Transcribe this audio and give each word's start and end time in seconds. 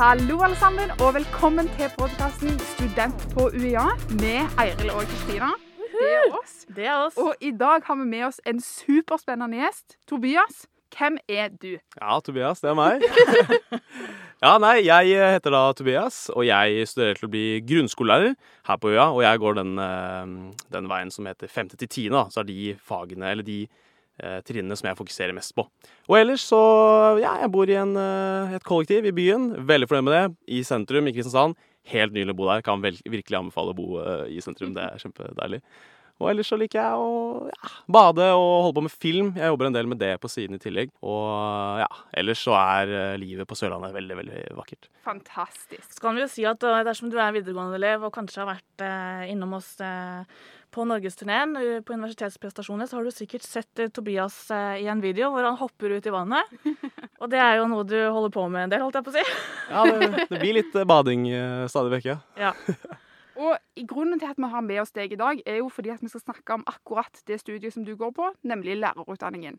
Hallo, 0.00 0.38
alle 0.40 0.56
sammen, 0.56 0.90
og 1.04 1.10
velkommen 1.14 1.66
til 1.76 1.90
podkasten 1.98 2.54
Student 2.70 3.24
på 3.34 3.50
UiA 3.52 3.82
med 4.22 4.62
Eiril 4.62 4.88
og 4.94 5.02
Kristina. 5.10 5.50
Det 5.92 6.06
er 6.16 6.36
oss. 6.38 6.54
Det 6.76 6.86
er 6.86 7.02
oss. 7.02 7.18
Og 7.20 7.34
i 7.44 7.50
dag 7.52 7.84
har 7.84 7.98
vi 8.00 8.06
med 8.08 8.24
oss 8.30 8.38
en 8.48 8.62
superspennende 8.64 9.60
gjest. 9.60 9.98
Tobias, 10.08 10.62
hvem 10.96 11.18
er 11.28 11.52
du? 11.52 11.74
Ja, 12.00 12.16
Tobias, 12.24 12.64
det 12.64 12.70
er 12.72 12.78
meg. 12.80 13.04
ja, 14.46 14.54
nei, 14.64 14.72
jeg 14.86 15.20
heter 15.34 15.52
da 15.58 15.62
Tobias, 15.76 16.22
og 16.32 16.48
jeg 16.48 16.88
studerer 16.88 17.20
til 17.20 17.28
å 17.28 17.32
bli 17.36 17.44
grunnskolelærer 17.68 18.32
her 18.70 18.80
på 18.80 18.94
UiA. 18.94 19.10
Og 19.12 19.20
jeg 19.26 19.44
går 19.44 19.60
den, 19.60 19.76
eh, 19.84 20.64
den 20.78 20.88
veien 20.94 21.12
som 21.12 21.28
heter 21.28 21.52
femte 21.52 21.76
til 21.76 21.92
tiende, 21.92 22.24
da. 22.24 22.32
Så 22.32 22.40
er 22.40 22.48
de 22.48 22.72
fagene, 22.88 23.34
eller 23.34 23.44
de 23.44 23.66
trinnene 24.46 24.76
som 24.78 24.90
jeg 24.90 24.98
fokuserer 24.98 25.34
mest 25.36 25.54
på. 25.56 25.66
Og 26.08 26.18
ellers 26.18 26.44
så 26.50 26.60
Ja, 27.20 27.36
jeg 27.42 27.50
bor 27.52 27.70
i 27.70 27.76
en, 27.78 27.96
eh, 27.96 28.54
et 28.56 28.64
kollektiv 28.64 29.06
i 29.06 29.14
byen. 29.16 29.52
Veldig 29.66 29.88
fornøyd 29.88 30.06
med 30.06 30.14
det. 30.16 30.36
I 30.48 30.62
sentrum 30.62 31.08
i 31.08 31.12
Kristiansand. 31.12 31.56
Helt 31.90 32.12
nylig 32.12 32.34
å 32.34 32.36
bo 32.36 32.46
der. 32.50 32.62
Kan 32.62 32.82
virkelig 32.82 33.38
anbefale 33.38 33.72
å 33.72 33.76
bo 33.76 33.98
eh, 34.00 34.28
i 34.36 34.40
sentrum. 34.44 34.74
Det 34.74 34.82
er 34.82 35.00
kjempedeilig. 35.02 35.62
Og 36.20 36.28
ellers 36.28 36.50
så 36.52 36.58
liker 36.60 36.78
jeg 36.82 37.00
å 37.00 37.48
ja, 37.48 37.72
bade 37.88 38.26
og 38.36 38.50
holde 38.66 38.76
på 38.76 38.84
med 38.84 38.92
film. 38.92 39.32
Jeg 39.38 39.48
jobber 39.52 39.70
en 39.70 39.76
del 39.76 39.88
med 39.88 40.00
det 40.02 40.12
på 40.20 40.28
siden 40.28 40.58
i 40.58 40.62
tillegg. 40.62 40.92
Og 41.00 41.80
ja, 41.80 41.88
ellers 42.20 42.44
så 42.44 42.54
er 42.60 42.92
eh, 42.92 43.18
livet 43.20 43.48
på 43.48 43.56
Sørlandet 43.56 43.96
veldig, 43.96 44.18
veldig 44.20 44.44
vakkert. 44.58 44.90
Fantastisk. 45.06 45.88
Så 45.94 46.04
kan 46.04 46.16
vi 46.16 46.24
jo 46.26 46.30
si 46.30 46.44
at 46.48 46.64
eh, 46.66 46.82
dersom 46.86 47.08
du 47.12 47.16
er 47.16 47.32
videregående-elev 47.38 48.04
og 48.04 48.14
kanskje 48.18 48.42
har 48.42 48.50
vært 48.52 48.84
eh, 48.84 49.30
innom 49.32 49.56
oss 49.56 49.72
eh, 49.80 50.22
på 50.70 50.84
norgesturneen 50.86 51.56
på 51.82 51.96
universitetsprestasjoner, 51.96 52.86
så 52.86 53.00
har 53.00 53.08
du 53.08 53.10
sikkert 53.10 53.42
sett 53.42 53.80
Tobias 53.90 54.36
i 54.78 54.84
en 54.86 55.00
video 55.02 55.32
hvor 55.34 55.42
han 55.42 55.58
hopper 55.58 55.96
ut 55.96 56.06
i 56.06 56.12
vannet. 56.14 56.52
Og 57.24 57.26
det 57.32 57.40
er 57.42 57.58
jo 57.58 57.66
noe 57.72 57.82
du 57.82 57.96
holder 57.98 58.30
på 58.36 58.44
med 58.46 58.68
en 58.68 58.76
del, 58.76 58.84
holdt 58.84 59.00
jeg 59.00 59.08
på 59.08 59.10
å 59.10 59.16
si. 59.16 59.24
Ja, 59.66 59.82
det, 59.88 60.28
det 60.30 60.38
blir 60.38 60.60
litt 60.60 60.78
bading 60.86 61.26
stadig 61.72 61.96
vekk, 61.96 62.12
ja. 62.12 62.20
Ja. 62.38 62.54
Og 63.40 63.56
grunnen 63.88 64.20
til 64.20 64.28
at 64.28 64.36
vi 64.40 64.48
har 64.52 64.64
med 64.66 64.82
oss 64.82 64.92
deg 64.92 65.14
i 65.14 65.18
dag, 65.20 65.38
er 65.48 65.62
jo 65.62 65.70
fordi 65.72 65.94
at 65.94 66.02
vi 66.04 66.10
skal 66.12 66.20
snakke 66.26 66.58
om 66.58 66.64
akkurat 66.68 67.22
det 67.28 67.38
studiet 67.40 67.72
som 67.72 67.86
du 67.86 67.94
går 67.96 68.12
på, 68.16 68.28
nemlig 68.44 68.76
lærerutdanningen. 68.82 69.56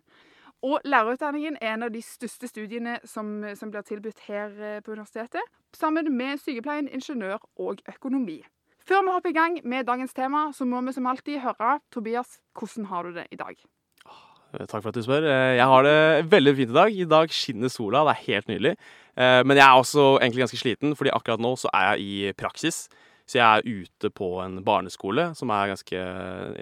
Og 0.62 0.84
lærerutdanningen 0.86 1.58
er 1.62 1.74
en 1.74 1.88
av 1.88 1.90
de 1.94 2.02
største 2.06 2.46
studiene 2.52 3.00
som, 3.10 3.40
som 3.58 3.72
blir 3.74 3.82
tilbudt 3.88 4.22
her 4.28 4.54
eh, 4.62 4.80
på 4.86 4.94
universitetet, 4.94 5.42
sammen 5.74 6.12
med 6.14 6.38
sykepleien, 6.44 6.92
ingeniør 6.94 7.42
og 7.58 7.82
økonomi. 7.90 8.44
Før 8.86 9.02
vi 9.08 9.16
hopper 9.16 9.34
i 9.34 9.38
gang 9.40 9.58
med 9.66 9.88
dagens 9.90 10.14
tema, 10.14 10.52
så 10.54 10.66
må 10.70 10.82
vi 10.86 10.94
som 10.94 11.10
alltid 11.10 11.42
høre 11.42 11.80
Tobias, 11.94 12.38
hvordan 12.54 12.90
har 12.92 13.10
du 13.10 13.16
det 13.18 13.26
i 13.34 13.40
dag? 13.42 13.58
Eh, 14.06 14.66
Takk 14.68 14.84
for 14.84 14.92
at 14.92 15.00
du 15.00 15.02
spør. 15.02 15.26
Eh, 15.26 15.56
Jeg 15.58 15.66
har 15.74 15.88
det 15.90 16.30
veldig 16.30 16.56
fint 16.62 16.76
i 16.76 16.78
dag. 16.78 16.94
I 16.94 17.10
dag 17.10 17.34
skinner 17.34 17.74
sola, 17.74 18.06
det 18.06 18.14
er 18.14 18.26
helt 18.28 18.54
nydelig. 18.54 18.76
Men 19.18 19.58
jeg 19.58 19.66
er 19.66 19.76
også 19.76 20.04
egentlig 20.22 20.40
ganske 20.46 20.58
sliten, 20.62 20.94
fordi 20.96 21.12
akkurat 21.12 21.42
nå 21.44 21.50
så 21.60 21.68
er 21.76 21.98
jeg 21.98 22.06
i 22.06 22.32
praksis. 22.32 22.86
Så 23.32 23.40
jeg 23.40 23.48
er 23.48 23.84
ute 23.86 24.12
på 24.12 24.34
en 24.44 24.60
barneskole 24.68 25.30
som 25.40 25.54
er 25.56 25.72
ganske 25.72 26.06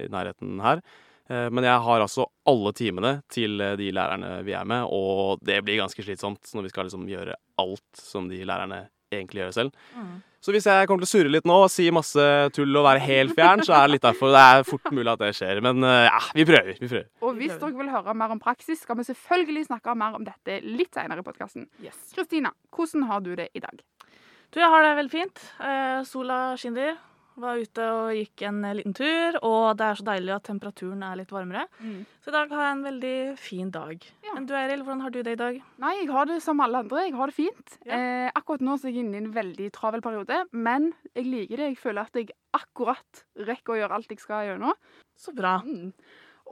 i 0.04 0.08
nærheten 0.14 0.60
her. 0.62 0.84
Eh, 1.30 1.50
Men 1.50 1.66
jeg 1.66 1.82
har 1.86 2.06
altså 2.06 2.28
alle 2.50 2.74
timene 2.78 3.20
til 3.32 3.62
eh, 3.62 3.76
de 3.80 3.92
lærerne 3.96 4.40
vi 4.46 4.54
er 4.54 4.70
med, 4.70 4.86
og 4.86 5.42
det 5.46 5.64
blir 5.66 5.82
ganske 5.82 6.06
slitsomt 6.06 6.54
når 6.54 6.68
vi 6.68 6.74
skal 6.74 6.90
liksom 6.90 7.10
gjøre 7.10 7.38
alt 7.62 8.02
som 8.02 8.30
de 8.30 8.42
lærerne 8.46 8.88
egentlig 9.10 9.48
gjør 9.48 9.56
selv. 9.56 9.86
Mm. 9.98 10.20
Så 10.40 10.54
hvis 10.56 10.68
jeg 10.70 10.88
kommer 10.88 11.04
til 11.04 11.10
å 11.10 11.12
surre 11.12 11.32
litt 11.34 11.48
nå 11.50 11.56
og 11.66 11.72
si 11.74 11.90
masse 11.92 12.26
tull 12.56 12.78
og 12.80 12.86
være 12.86 13.02
helt 13.04 13.34
fjern, 13.36 13.60
så 13.66 13.74
er 13.76 13.88
det 13.90 13.98
litt 13.98 14.06
derfor. 14.06 14.32
Det 14.32 14.44
er 14.54 14.68
fort 14.70 14.88
mulig 14.96 15.12
at 15.12 15.20
det 15.26 15.34
skjer. 15.36 15.60
Men 15.66 15.84
eh, 15.84 16.06
ja, 16.08 16.22
vi 16.38 16.46
prøver. 16.48 16.78
Vi 16.80 16.88
prøver. 16.88 17.10
Og 17.28 17.42
hvis 17.42 17.58
dere 17.60 17.76
vil 17.82 17.92
høre 17.92 18.16
mer 18.22 18.36
om 18.38 18.40
praksis, 18.40 18.86
skal 18.86 19.02
vi 19.02 19.10
selvfølgelig 19.10 19.66
snakke 19.68 19.98
mer 20.00 20.16
om 20.16 20.24
dette 20.28 20.62
litt 20.64 20.96
senere 20.96 21.26
i 21.26 21.28
podkasten. 21.28 21.68
Kristina, 22.16 22.54
hvordan 22.72 23.10
har 23.12 23.26
du 23.26 23.34
det 23.36 23.50
i 23.58 23.64
dag? 23.66 23.84
Du, 24.50 24.58
jeg 24.58 24.70
har 24.74 24.82
det 24.82 24.96
veldig 24.98 25.14
fint. 25.14 25.40
Eh, 25.62 26.00
sola 26.10 26.40
skinner. 26.58 26.98
Var 27.40 27.60
ute 27.62 27.84
og 27.96 28.10
gikk 28.18 28.42
en 28.50 28.58
liten 28.76 28.96
tur, 28.98 29.38
og 29.48 29.78
det 29.80 29.86
er 29.86 30.00
så 30.00 30.06
deilig 30.10 30.34
at 30.36 30.44
temperaturen 30.50 31.06
er 31.08 31.20
litt 31.22 31.30
varmere. 31.32 31.62
Så 32.20 32.34
i 32.34 32.36
dag 32.36 32.52
har 32.52 32.66
jeg 32.66 32.74
en 32.74 32.82
veldig 32.84 33.14
fin 33.40 33.70
dag. 33.72 34.08
Ja. 34.26 34.34
Men 34.34 34.48
du 34.50 34.52
Eiril, 34.60 34.82
hvordan 34.84 35.04
har 35.06 35.14
du 35.14 35.22
det 35.24 35.38
i 35.38 35.40
dag? 35.40 35.62
Nei, 35.80 35.94
jeg 36.02 36.10
har 36.12 36.28
det 36.28 36.42
som 36.44 36.60
alle 36.66 36.82
andre. 36.84 37.06
Jeg 37.06 37.16
har 37.16 37.32
det 37.32 37.38
fint. 37.38 37.78
Ja. 37.86 37.94
Eh, 37.96 38.32
akkurat 38.34 38.66
nå 38.66 38.76
er 38.76 38.90
jeg 38.90 39.06
inne 39.06 39.16
i 39.16 39.22
en 39.22 39.32
veldig 39.38 39.70
travel 39.78 40.04
periode, 40.04 40.42
men 40.52 40.90
jeg 41.14 41.30
liker 41.30 41.62
det. 41.62 41.70
Jeg 41.70 41.80
føler 41.86 42.10
at 42.10 42.20
jeg 42.20 42.34
akkurat 42.60 43.24
rekker 43.54 43.78
å 43.78 43.80
gjøre 43.84 44.02
alt 44.02 44.12
jeg 44.12 44.26
skal 44.26 44.50
gjøre 44.50 44.64
nå. 44.66 44.76
Så 45.16 45.32
bra. 45.38 45.60
Mm. 45.64 45.94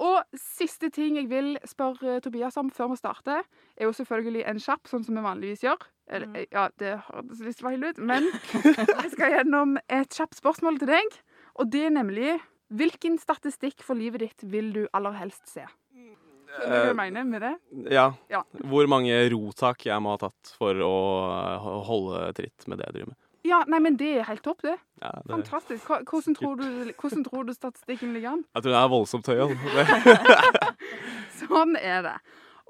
Og 0.07 0.39
siste 0.39 0.93
ting 0.93 1.17
jeg 1.17 1.27
vil 1.33 1.55
spørre 1.67 2.21
Tobias 2.23 2.55
om 2.61 2.71
før 2.71 2.93
vi 2.93 3.01
starter, 3.01 3.43
er 3.75 3.89
jo 3.89 3.97
selvfølgelig 3.97 4.47
en 4.53 4.63
kjapp, 4.69 4.87
sånn 4.87 5.03
som 5.03 5.17
vi 5.17 5.25
vanligvis 5.25 5.65
gjør. 5.65 5.89
Eller, 6.09 6.27
Mm. 6.27 6.35
eh, 6.39 6.45
ja, 6.51 6.69
det 6.79 6.93
hørtes 7.09 7.39
litt 7.43 7.59
feil 7.59 7.83
ut, 7.83 7.97
men 7.99 8.29
jeg 9.03 9.11
skal 9.11 9.33
gjennom 9.37 9.77
et 9.89 10.09
kjapt 10.15 10.37
spørsmål 10.39 10.79
til 10.79 10.87
deg. 10.93 11.17
Og 11.59 11.69
det 11.73 11.85
er 11.87 11.97
nemlig 12.01 12.37
Hvilken 12.67 13.13
statistikk 13.15 13.79
for 13.79 13.95
livet 13.95 14.19
ditt 14.19 14.41
vil 14.51 14.73
du 14.75 14.81
aller 14.91 15.13
helst 15.15 15.47
se? 15.47 15.61
Skjønner 15.95 16.89
du 16.89 16.97
hva 16.97 17.05
Eh, 17.05 17.13
jeg 17.15 17.25
med 17.29 17.41
det? 17.45 17.51
Ja. 17.95 18.09
Ja. 18.29 18.41
Hvor 18.59 18.87
mange 18.91 19.15
rotak 19.31 19.85
jeg 19.87 20.01
må 20.03 20.11
ha 20.11 20.17
tatt 20.17 20.51
for 20.59 20.75
å 20.75 20.91
eh, 21.31 21.69
holde 21.87 22.33
tritt 22.35 22.67
med 22.67 22.79
det 22.81 22.89
jeg 22.89 22.95
driver 22.97 23.13
med. 23.13 23.17
Ja, 23.47 23.61
nei, 23.71 23.79
men 23.79 23.95
det 23.95 24.09
er 24.17 24.27
helt 24.27 24.43
topp, 24.43 24.59
det. 24.67 24.75
Ja, 24.99 25.13
det 25.23 25.31
Fantastisk. 25.31 25.87
Hvordan 25.87 26.35
tror 26.35 26.57
du, 26.59 26.67
hvordan 26.99 27.23
tror 27.23 27.47
du 27.47 27.53
statistikken 27.55 28.11
ligger 28.17 28.33
an? 28.35 28.43
jeg 28.51 28.63
tror 28.67 28.75
det 28.75 28.81
er 28.83 28.91
voldsomt 28.91 29.31
høy. 29.31 29.39
Altså. 29.47 30.17
Sånn 31.39 31.77
er 31.79 32.01
det. 32.03 32.17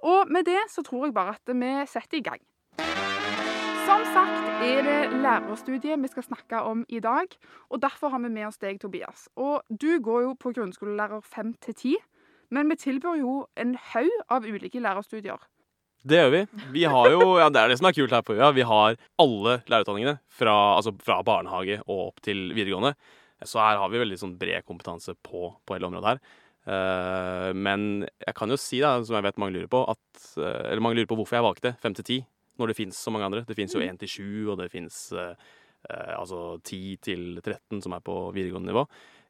Og 0.05 0.29
med 0.29 0.45
det 0.45 0.61
så 0.69 0.85
tror 0.85 1.07
jeg 1.09 1.17
bare 1.17 1.33
at 1.39 1.55
vi 1.57 1.73
setter 1.89 2.21
i 2.21 2.25
gang. 2.29 3.16
Som 3.97 4.05
sagt 4.13 4.49
er 4.61 4.83
det 4.85 5.21
lærerstudiet 5.23 5.97
vi 5.97 6.09
skal 6.11 6.25
snakke 6.27 6.59
om 6.69 6.83
i 6.85 6.99
dag, 7.01 7.31
og 7.73 7.79
derfor 7.81 8.11
har 8.13 8.21
vi 8.21 8.29
med 8.29 8.45
oss 8.45 8.59
deg, 8.61 8.77
Tobias. 8.77 9.23
Og 9.33 9.63
du 9.73 9.97
går 10.05 10.19
jo 10.21 10.35
på 10.37 10.51
grunnskolelærer 10.53 11.23
5 11.25 11.55
til 11.65 11.73
10, 11.73 11.95
men 12.53 12.69
vi 12.69 12.77
tilbyr 12.77 13.17
jo 13.23 13.31
en 13.57 13.73
haug 13.95 14.13
av 14.29 14.45
ulike 14.45 14.83
lærerstudier. 14.85 15.41
Det 16.05 16.21
gjør 16.21 16.29
vi. 16.35 16.43
Vi 16.77 16.85
har 16.85 17.09
jo, 17.09 17.39
ja, 17.41 17.49
Det 17.49 17.63
er 17.63 17.73
det 17.73 17.79
som 17.81 17.89
er 17.89 17.97
kult 17.97 18.13
her 18.13 18.21
på 18.21 18.37
UiA. 18.37 18.51
Vi 18.59 18.67
har 18.69 19.01
alle 19.25 19.57
lærerutdanningene 19.65 20.19
fra, 20.29 20.55
altså 20.77 20.93
fra 21.01 21.23
barnehage 21.25 21.81
og 21.87 22.11
opp 22.11 22.21
til 22.21 22.51
videregående. 22.53 22.93
Så 23.41 23.57
her 23.65 23.81
har 23.81 23.89
vi 23.89 24.05
veldig 24.05 24.21
sånn 24.21 24.37
bred 24.37 24.61
kompetanse 24.69 25.17
på, 25.25 25.55
på 25.65 25.73
hele 25.73 25.89
området 25.89 26.13
her. 26.13 26.25
Uh, 26.69 27.49
men 27.57 28.05
jeg 28.21 28.37
kan 28.37 28.53
jo 28.53 28.61
si, 28.61 28.77
da, 28.85 28.99
som 29.01 29.17
jeg 29.17 29.31
vet 29.31 29.41
mange 29.41 29.57
lurer 29.57 29.73
på, 29.73 29.87
at, 29.89 30.33
uh, 30.37 30.67
eller 30.69 30.85
mange 30.85 31.01
lurer 31.01 31.09
på 31.09 31.17
hvorfor 31.17 31.41
jeg 31.41 31.49
valgte 31.49 31.77
5 31.81 32.01
til 32.03 32.11
10 32.21 32.25
når 32.57 32.71
det 32.71 32.77
fins 32.79 32.97
så 32.97 33.13
mange 33.13 33.25
andre. 33.29 33.45
Det 33.47 33.55
fins 33.57 33.73
jo 33.75 33.81
1 33.83 33.99
til 34.03 34.09
7, 34.09 34.23
og 34.51 34.57
det 34.61 34.71
fins 34.73 35.13
altså 35.87 36.57
10 36.65 36.97
til 37.05 37.37
13 37.39 37.81
som 37.85 37.93
er 37.95 38.01
på 38.03 38.15
videregående 38.35 38.73
nivå. 38.73 38.83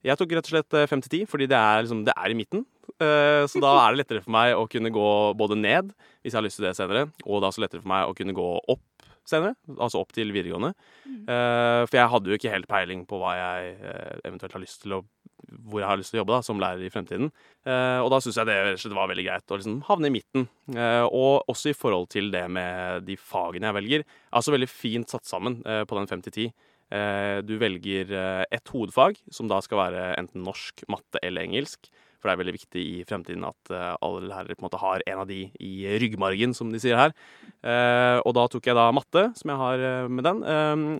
Jeg 0.05 0.17
tok 0.17 0.31
rett 0.37 0.47
og 0.47 0.53
slett 0.53 0.75
5 0.89 1.01
til 1.03 1.13
10 1.25 1.29
fordi 1.29 1.47
det 1.51 1.57
er, 1.57 1.83
liksom, 1.83 2.03
det 2.07 2.13
er 2.15 2.31
i 2.33 2.37
midten. 2.37 2.63
Eh, 3.01 3.43
Så 3.49 3.59
da 3.61 3.73
er 3.83 3.93
det 3.93 3.99
lettere 4.03 4.23
for 4.23 4.33
meg 4.33 4.53
å 4.55 4.67
kunne 4.69 4.91
gå 4.93 5.09
både 5.37 5.57
ned, 5.59 5.91
hvis 6.23 6.33
jeg 6.33 6.39
har 6.39 6.45
lyst 6.45 6.61
til 6.61 6.67
det 6.69 6.75
senere, 6.77 7.07
og 7.25 7.41
da 7.41 7.47
er 7.47 7.51
også 7.51 7.63
lettere 7.65 7.83
for 7.83 7.91
meg 7.91 8.07
å 8.07 8.15
kunne 8.17 8.35
gå 8.37 8.47
opp 8.73 9.06
senere, 9.29 9.55
altså 9.77 10.01
opp 10.01 10.13
til 10.15 10.31
videregående. 10.35 10.73
Eh, 11.07 11.83
For 11.87 11.99
jeg 11.99 12.11
hadde 12.13 12.31
jo 12.31 12.39
ikke 12.39 12.53
helt 12.53 12.69
peiling 12.69 13.05
på 13.09 13.19
hva 13.21 13.35
jeg 13.37 13.73
eh, 13.77 14.19
eventuelt 14.27 14.57
har 14.57 14.63
lyst 14.63 14.83
til 14.85 14.99
å 14.99 15.03
hvor 15.47 15.79
jeg 15.79 15.87
har 15.87 15.99
lyst 15.99 16.11
til 16.11 16.17
å 16.17 16.21
jobbe 16.23 16.33
da, 16.33 16.39
som 16.43 16.59
lærer 16.59 16.81
i 16.83 16.89
fremtiden. 16.91 17.29
Eh, 17.63 17.99
og 18.01 18.09
da 18.11 18.17
syns 18.19 18.39
jeg 18.41 18.47
det 18.49 18.95
var 18.97 19.07
veldig 19.11 19.23
greit 19.27 19.53
å 19.53 19.59
liksom 19.59 19.77
havne 19.87 20.09
i 20.09 20.15
midten. 20.17 20.47
Eh, 20.73 21.05
og 21.05 21.47
også 21.47 21.71
i 21.71 21.77
forhold 21.77 22.09
til 22.11 22.31
det 22.33 22.41
med 22.51 23.05
de 23.07 23.15
fagene 23.21 23.69
jeg 23.69 23.77
velger. 23.77 24.07
Altså 24.35 24.55
veldig 24.55 24.69
fint 24.71 25.13
satt 25.13 25.29
sammen 25.29 25.61
på 25.61 25.99
den 25.99 26.09
5 26.09 26.25
til 26.25 26.35
10. 26.49 26.49
Eh, 26.87 27.41
du 27.43 27.57
velger 27.59 28.11
eh, 28.15 28.43
et 28.55 28.71
hovedfag, 28.71 29.17
som 29.33 29.49
da 29.51 29.59
skal 29.63 29.81
være 29.81 30.03
enten 30.21 30.45
norsk, 30.45 30.85
matte 30.91 31.19
eller 31.25 31.43
engelsk. 31.43 31.89
For 32.17 32.29
det 32.29 32.33
er 32.33 32.41
veldig 32.41 32.55
viktig 32.55 32.81
i 32.81 33.03
fremtiden 33.07 33.45
at 33.45 33.71
eh, 33.73 33.93
alle 34.05 34.25
lærere 34.25 34.55
på 34.57 34.63
en 34.63 34.67
måte 34.67 34.81
har 34.81 35.03
en 35.05 35.21
av 35.21 35.27
de 35.29 35.43
i 35.61 35.73
ryggmargen, 36.01 36.55
som 36.57 36.71
de 36.73 36.81
sier 36.81 36.97
her. 36.97 37.13
Eh, 37.61 38.17
og 38.23 38.33
da 38.37 38.47
tok 38.51 38.69
jeg 38.69 38.77
da 38.77 38.87
matte, 38.95 39.27
som 39.37 39.53
jeg 39.53 39.61
har 39.61 39.85
eh, 39.89 40.09
med 40.09 40.25
den. 40.25 40.41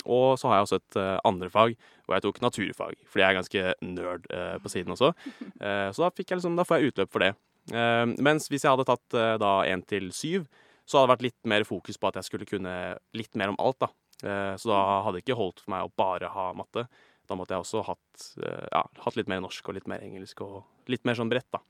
Og 0.06 0.38
så 0.38 0.52
har 0.52 0.60
jeg 0.60 0.68
også 0.68 0.80
et 0.81 1.00
andre 1.28 1.50
fag, 1.54 1.75
hvor 2.06 2.18
jeg 2.18 2.25
tok 2.28 2.42
naturfag. 2.46 3.02
Fordi 3.10 3.24
jeg 3.24 3.30
er 3.30 3.40
ganske 3.40 3.66
nerd 3.98 4.30
på 4.64 4.72
siden 4.72 4.94
også. 4.94 5.12
Så 5.58 6.04
da, 6.04 6.12
fikk 6.16 6.31
jeg 6.31 6.40
liksom, 6.40 6.56
da 6.60 6.66
får 6.68 6.80
jeg 6.80 6.94
utløp 6.94 7.12
for 7.14 7.25
det. 7.25 7.34
Mens 8.24 8.48
hvis 8.48 8.64
jeg 8.64 8.72
hadde 8.72 8.88
tatt 8.88 9.18
da 9.42 9.52
1 9.68 9.84
til 9.90 10.08
7, 10.16 10.46
så 10.88 11.00
hadde 11.00 11.08
det 11.08 11.14
vært 11.16 11.25
litt 11.25 11.50
mer 11.52 11.66
fokus 11.68 12.00
på 12.00 12.10
at 12.10 12.19
jeg 12.19 12.30
skulle 12.30 12.48
kunne 12.48 12.75
litt 13.18 13.36
mer 13.40 13.52
om 13.52 13.60
alt. 13.60 13.81
da. 13.84 13.90
Så 14.58 14.72
da 14.72 14.80
hadde 15.04 15.18
det 15.18 15.25
ikke 15.25 15.40
holdt 15.40 15.64
for 15.66 15.74
meg 15.75 15.88
å 15.88 15.94
bare 16.00 16.31
ha 16.31 16.50
matte. 16.58 16.88
Da 17.28 17.36
måtte 17.36 17.56
jeg 17.56 17.66
også 17.66 17.84
hatt, 17.88 18.28
eh, 18.44 18.68
ja, 18.72 18.84
hatt 19.04 19.18
litt 19.20 19.28
mer 19.32 19.42
norsk 19.44 19.68
og 19.68 19.78
litt 19.78 19.90
mer 19.92 20.04
engelsk 20.06 20.42
og 20.46 20.64
litt 20.92 21.04
mer 21.08 21.18
sånn 21.20 21.32
bredt, 21.32 21.50
da. 21.52 21.62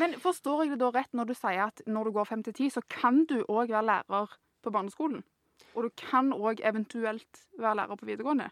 Men 0.00 0.16
forstår 0.20 0.64
jeg 0.64 0.74
det 0.74 0.82
da 0.82 0.90
rett 0.94 1.14
når 1.14 1.30
du 1.30 1.34
sier 1.36 1.68
at 1.68 1.82
når 1.86 2.08
du 2.08 2.16
går 2.16 2.28
fem 2.28 2.42
til 2.42 2.56
ti, 2.56 2.68
så 2.72 2.82
kan 2.90 3.24
du 3.30 3.38
òg 3.44 3.70
være 3.70 3.86
lærer 3.86 4.36
på 4.64 4.72
barneskolen? 4.74 5.22
Og 5.76 5.86
du 5.86 5.90
kan 6.00 6.32
òg 6.34 6.62
eventuelt 6.66 7.44
være 7.60 7.76
lærer 7.82 8.00
på 8.00 8.08
videregående? 8.08 8.48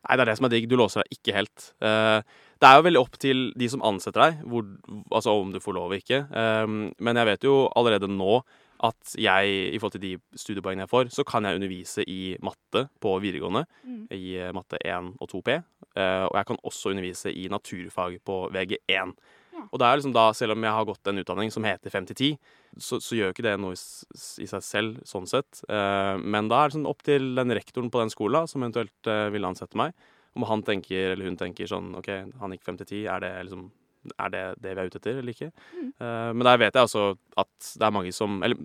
Nei, 0.00 0.16
det 0.16 0.22
er 0.24 0.30
det 0.30 0.36
som 0.38 0.46
er 0.48 0.54
digg. 0.54 0.68
Du 0.70 0.78
låser 0.80 1.02
deg 1.02 1.18
ikke 1.18 1.34
helt. 1.36 1.66
Eh, 1.84 2.22
det 2.60 2.68
er 2.68 2.78
jo 2.78 2.86
veldig 2.86 3.02
opp 3.02 3.18
til 3.20 3.42
de 3.60 3.68
som 3.68 3.84
ansetter 3.84 4.22
deg, 4.22 4.40
hvor, 4.48 4.64
altså 5.12 5.34
om 5.36 5.52
du 5.52 5.60
får 5.60 5.76
lov 5.76 5.90
eller 5.90 6.00
ikke. 6.00 6.22
Eh, 6.24 6.66
men 6.96 7.20
jeg 7.20 7.28
vet 7.28 7.44
jo 7.44 7.56
allerede 7.76 8.08
nå 8.08 8.40
at 8.86 9.14
jeg, 9.18 9.50
i 9.74 9.78
forhold 9.78 9.96
til 9.98 10.04
de 10.04 10.40
studiepoengene 10.40 10.86
jeg 10.86 10.92
får, 10.92 11.10
så 11.12 11.24
kan 11.28 11.44
jeg 11.44 11.58
undervise 11.58 12.04
i 12.08 12.36
matte 12.44 12.86
på 13.02 13.12
videregående. 13.20 13.66
Mm. 13.84 14.06
I 14.16 14.22
eh, 14.40 14.52
matte 14.56 14.80
1 14.80 15.12
og 15.20 15.28
2P. 15.32 15.58
Uh, 15.90 16.26
og 16.30 16.36
jeg 16.38 16.46
kan 16.46 16.60
også 16.70 16.92
undervise 16.92 17.32
i 17.34 17.48
naturfag 17.50 18.20
på 18.24 18.36
VG1. 18.54 19.12
Ja. 19.50 19.64
Og 19.66 19.80
det 19.82 19.86
er 19.86 19.98
liksom 19.98 20.14
da, 20.14 20.28
selv 20.36 20.54
om 20.54 20.64
jeg 20.64 20.76
har 20.76 20.86
gått 20.88 21.10
en 21.10 21.20
utdanning 21.20 21.50
som 21.52 21.66
heter 21.66 21.92
5-10, 21.92 22.38
så, 22.78 23.00
så 23.02 23.18
gjør 23.18 23.34
ikke 23.34 23.44
det 23.48 23.56
noe 23.60 23.74
i, 23.74 23.82
i 24.44 24.48
seg 24.48 24.64
selv, 24.64 25.02
sånn 25.08 25.28
sett. 25.28 25.64
Uh, 25.66 26.16
men 26.22 26.48
da 26.48 26.62
er 26.62 26.70
det 26.70 26.78
sånn 26.78 26.88
opp 26.88 27.04
til 27.04 27.34
den 27.36 27.56
rektoren 27.58 27.90
på 27.92 28.00
den 28.00 28.14
skolen 28.14 28.48
som 28.48 28.62
eventuelt 28.64 29.10
uh, 29.10 29.28
vil 29.34 29.50
ansette 29.50 29.76
meg. 29.80 29.92
Om 30.38 30.46
han 30.46 30.62
tenker, 30.64 31.16
eller 31.16 31.26
hun 31.26 31.36
tenker 31.36 31.68
sånn 31.68 31.90
OK, 31.98 32.08
han 32.40 32.54
gikk 32.54 32.64
5-10, 32.70 33.04
er 33.10 33.24
det 33.26 33.34
liksom 33.48 33.68
er 34.16 34.32
det 34.32 34.44
det 34.62 34.74
vi 34.74 34.82
er 34.82 34.90
ute 34.90 35.00
etter, 35.00 35.18
eller 35.20 35.34
ikke? 35.34 35.50
Mm. 35.74 35.90
Uh, 36.00 36.30
men 36.36 36.46
der 36.48 36.60
vet 36.62 36.76
jeg 36.76 36.86
altså 36.86 37.04
at 37.40 37.72
det 37.80 37.86
er 37.86 37.94
mange 37.94 38.12
som 38.16 38.38
Eller 38.46 38.56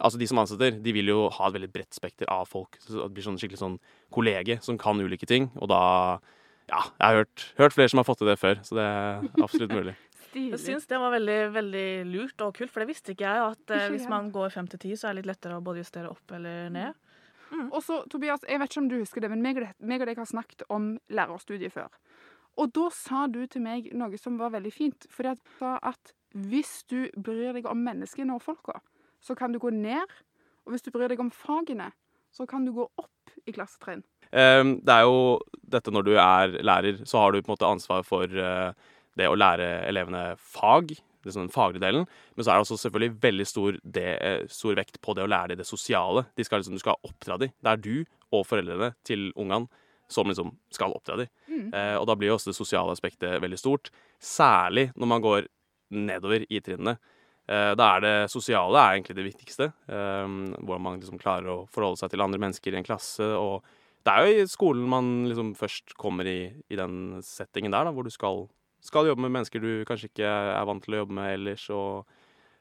altså 0.00 0.20
de 0.20 0.28
som 0.28 0.40
ansetter, 0.42 0.76
de 0.80 0.92
vil 0.96 1.10
jo 1.12 1.28
ha 1.36 1.48
et 1.48 1.56
veldig 1.56 1.70
bredt 1.72 1.96
spekter 1.96 2.28
av 2.32 2.48
folk. 2.48 2.78
Så 2.80 2.96
det 2.96 3.08
blir 3.16 3.26
sånn 3.26 3.38
skikkelig 3.40 3.60
sånn 3.60 3.80
kollege 4.14 4.58
som 4.64 4.78
kan 4.80 5.00
ulike 5.00 5.28
ting. 5.28 5.50
Og 5.60 5.70
da 5.72 5.82
Ja, 6.70 6.84
jeg 6.86 7.02
har 7.02 7.16
hørt, 7.24 7.44
hørt 7.58 7.74
flere 7.74 7.90
som 7.90 7.98
har 7.98 8.06
fått 8.06 8.20
til 8.22 8.28
det 8.30 8.38
før, 8.38 8.60
så 8.62 8.76
det 8.78 8.84
er 8.86 9.24
absolutt 9.42 9.74
mulig. 9.74 9.96
Jeg 10.30 10.54
Stilig. 10.54 10.58
syns 10.62 10.84
det 10.86 10.98
var 11.02 11.10
veldig, 11.10 11.38
veldig 11.56 11.86
lurt 12.06 12.42
og 12.46 12.52
kult, 12.54 12.70
for 12.70 12.84
det 12.84 12.92
visste 12.92 13.16
ikke 13.16 13.26
jeg. 13.26 13.54
At 13.56 13.72
eh, 13.74 13.88
hvis 13.90 14.04
man 14.06 14.28
går 14.30 14.52
fem 14.54 14.68
til 14.70 14.78
ti, 14.78 14.92
så 14.94 15.08
er 15.08 15.16
det 15.16 15.24
litt 15.24 15.30
lettere 15.32 15.56
å 15.58 15.64
både 15.66 15.82
justere 15.82 16.06
opp 16.06 16.36
eller 16.36 16.68
ned. 16.70 16.94
Og 17.72 17.80
så, 17.82 17.96
Tobias, 18.06 18.44
jeg 18.46 18.60
vet 18.62 18.70
ikke 18.70 18.82
om 18.84 18.88
du 18.92 18.96
husker 19.00 19.24
det, 19.24 19.30
men 19.32 19.42
meg 19.42 19.58
og, 19.58 19.66
meg 19.82 20.04
og 20.04 20.06
deg 20.06 20.20
har 20.22 20.28
snakket 20.30 20.62
om 20.70 20.92
lærerstudiet 21.10 21.74
før. 21.74 21.90
Og 22.60 22.72
da 22.76 22.90
sa 22.92 23.24
du 23.32 23.40
til 23.48 23.64
meg 23.64 23.88
noe 23.96 24.18
som 24.20 24.36
var 24.40 24.52
veldig 24.52 24.72
fint. 24.74 25.08
For 25.12 25.30
jeg 25.30 25.40
sa 25.58 25.78
at 25.90 26.12
hvis 26.36 26.82
du 26.90 27.08
bryr 27.16 27.54
deg 27.56 27.66
om 27.70 27.80
menneskene 27.82 28.36
og 28.36 28.44
folka, 28.44 28.78
så 29.24 29.36
kan 29.36 29.52
du 29.52 29.60
gå 29.62 29.72
ned. 29.74 30.12
Og 30.66 30.74
hvis 30.74 30.84
du 30.84 30.92
bryr 30.92 31.10
deg 31.10 31.22
om 31.22 31.32
fagene, 31.32 31.90
så 32.30 32.46
kan 32.46 32.66
du 32.66 32.74
gå 32.76 32.86
opp 33.00 33.34
i 33.48 33.54
klassetrinn. 33.56 34.04
Eh, 34.30 34.62
det 34.84 34.94
er 34.94 35.06
jo 35.08 35.40
dette 35.72 35.92
når 35.94 36.06
du 36.06 36.14
er 36.20 36.58
lærer, 36.62 37.00
så 37.08 37.24
har 37.24 37.32
du 37.32 37.40
på 37.40 37.50
en 37.50 37.56
måte 37.56 37.70
ansvar 37.70 38.04
for 38.06 38.28
eh, 38.28 38.90
det 39.18 39.28
å 39.28 39.38
lære 39.38 39.70
elevene 39.88 40.34
fag. 40.38 40.94
Sånn 41.20 41.44
den 41.44 41.52
faglige 41.52 41.84
delen. 41.84 42.06
Men 42.32 42.44
så 42.44 42.52
er 42.52 42.56
det 42.56 42.64
også 42.64 42.78
selvfølgelig 42.80 43.16
veldig 43.20 43.44
stor, 43.48 43.76
det, 43.84 44.08
eh, 44.24 44.46
stor 44.48 44.78
vekt 44.78 45.00
på 45.04 45.12
det 45.16 45.26
å 45.26 45.28
lære 45.28 45.52
dem 45.52 45.60
det 45.60 45.68
sosiale. 45.68 46.24
De 46.36 46.46
skal 46.46 46.62
liksom, 46.62 46.78
du 46.78 46.80
skal 46.80 46.96
oppdra 47.04 47.36
dem. 47.40 47.52
Det 47.60 47.72
er 47.72 47.82
du 47.84 47.94
og 48.32 48.46
foreldrene 48.48 48.94
til 49.04 49.28
ungene 49.36 49.68
som 50.10 50.30
liksom 50.30 50.54
skal 50.72 50.94
oppdra 50.96 51.18
dem. 51.20 51.30
Mm. 51.50 51.70
Eh, 51.74 51.96
og 51.98 52.06
da 52.08 52.16
blir 52.18 52.30
jo 52.30 52.36
også 52.38 52.52
det 52.52 52.58
sosiale 52.58 52.94
aspektet 52.94 53.40
veldig 53.42 53.58
stort. 53.58 53.90
Særlig 54.22 54.90
når 54.94 55.10
man 55.10 55.24
går 55.24 55.48
nedover 55.90 56.46
i 56.46 56.62
trinnene. 56.62 56.96
Eh, 57.50 57.72
da 57.74 57.88
er 57.96 58.04
det 58.04 58.14
sosiale 58.30 58.78
er 58.78 58.96
egentlig 58.96 59.18
det 59.18 59.26
viktigste. 59.26 59.70
Eh, 59.90 60.36
hvordan 60.62 60.86
man 60.86 61.00
liksom 61.00 61.20
klarer 61.20 61.50
å 61.50 61.58
forholde 61.72 62.02
seg 62.02 62.12
til 62.12 62.24
andre 62.24 62.40
mennesker 62.42 62.74
i 62.74 62.80
en 62.80 62.86
klasse. 62.86 63.26
Og 63.34 63.66
det 64.06 64.14
er 64.14 64.26
jo 64.26 64.44
i 64.44 64.48
skolen 64.50 64.86
man 64.88 65.10
liksom 65.28 65.52
først 65.58 65.96
kommer 66.00 66.28
i, 66.30 66.40
i 66.70 66.78
den 66.78 67.20
settingen 67.26 67.74
der, 67.74 67.88
da, 67.88 67.92
hvor 67.92 68.06
du 68.06 68.14
skal, 68.14 68.46
skal 68.84 69.10
jobbe 69.10 69.26
med 69.26 69.34
mennesker 69.34 69.60
du 69.60 69.84
kanskje 69.88 70.12
ikke 70.12 70.30
er 70.30 70.68
vant 70.68 70.84
til 70.86 70.96
å 70.96 71.02
jobbe 71.02 71.18
med 71.18 71.34
ellers. 71.34 71.66
og 71.74 72.06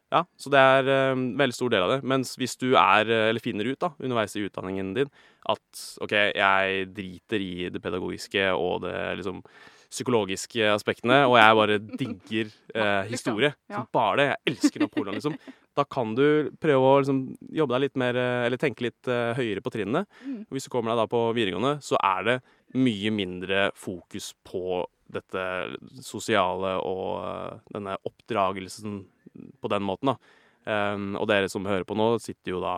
ja, 0.09 0.23
Så 0.41 0.49
det 0.49 0.59
er 0.59 0.87
eh, 0.89 1.11
en 1.13 1.25
veldig 1.37 1.55
stor 1.55 1.73
del 1.73 1.85
av 1.85 1.91
det. 1.93 1.99
Mens 2.07 2.35
hvis 2.39 2.57
du 2.57 2.71
er, 2.73 3.09
eh, 3.09 3.27
eller 3.29 3.43
finner 3.43 3.69
ut 3.69 3.79
da, 3.81 3.91
underveis 3.99 4.35
i 4.37 4.45
utdanningen 4.47 4.93
din 4.97 5.11
at 5.49 5.83
OK, 6.03 6.15
jeg 6.35 6.87
driter 6.95 7.43
i 7.43 7.51
det 7.73 7.81
pedagogiske 7.83 8.49
og 8.57 8.83
det 8.87 8.95
liksom 9.19 9.43
psykologiske 9.89 10.67
aspektene, 10.69 11.23
og 11.25 11.39
jeg 11.39 11.57
bare 11.57 11.77
digger 11.81 12.51
eh, 12.75 13.09
historie. 13.09 13.53
Ja. 13.69 13.79
Som 13.79 13.87
bare 13.95 14.19
det. 14.19 14.27
Jeg 14.29 14.53
elsker 14.53 14.85
Napoleon, 14.85 15.17
liksom. 15.17 15.37
Da 15.77 15.85
kan 15.89 16.13
du 16.17 16.51
prøve 16.61 16.91
å 16.91 16.99
liksom, 17.01 17.23
jobbe 17.55 17.75
deg 17.75 17.85
litt 17.87 17.97
mer, 18.01 18.19
eh, 18.19 18.45
eller 18.45 18.61
tenke 18.61 18.85
litt 18.85 19.09
eh, 19.09 19.33
høyere 19.37 19.63
på 19.65 19.73
trinnene. 19.73 20.05
Mm. 20.21 20.43
Hvis 20.53 20.67
du 20.67 20.73
kommer 20.73 20.93
deg 20.93 21.01
da 21.01 21.09
på 21.09 21.23
videregående, 21.37 21.79
så 21.85 21.97
er 22.01 22.27
det 22.27 22.37
mye 22.77 23.13
mindre 23.15 23.69
fokus 23.77 24.33
på 24.45 24.83
dette 25.09 25.43
sosiale 26.05 26.75
og 26.85 27.23
eh, 27.23 27.61
denne 27.73 27.97
oppdragelsen 28.05 29.01
på 29.61 29.71
den 29.71 29.85
måten, 29.85 30.13
da. 30.13 30.45
Um, 30.69 31.13
og 31.17 31.23
dere 31.31 31.47
som 31.49 31.65
hører 31.65 31.85
på 31.87 31.95
nå, 31.97 32.17
sitter 32.21 32.51
jo 32.51 32.59
da, 32.61 32.73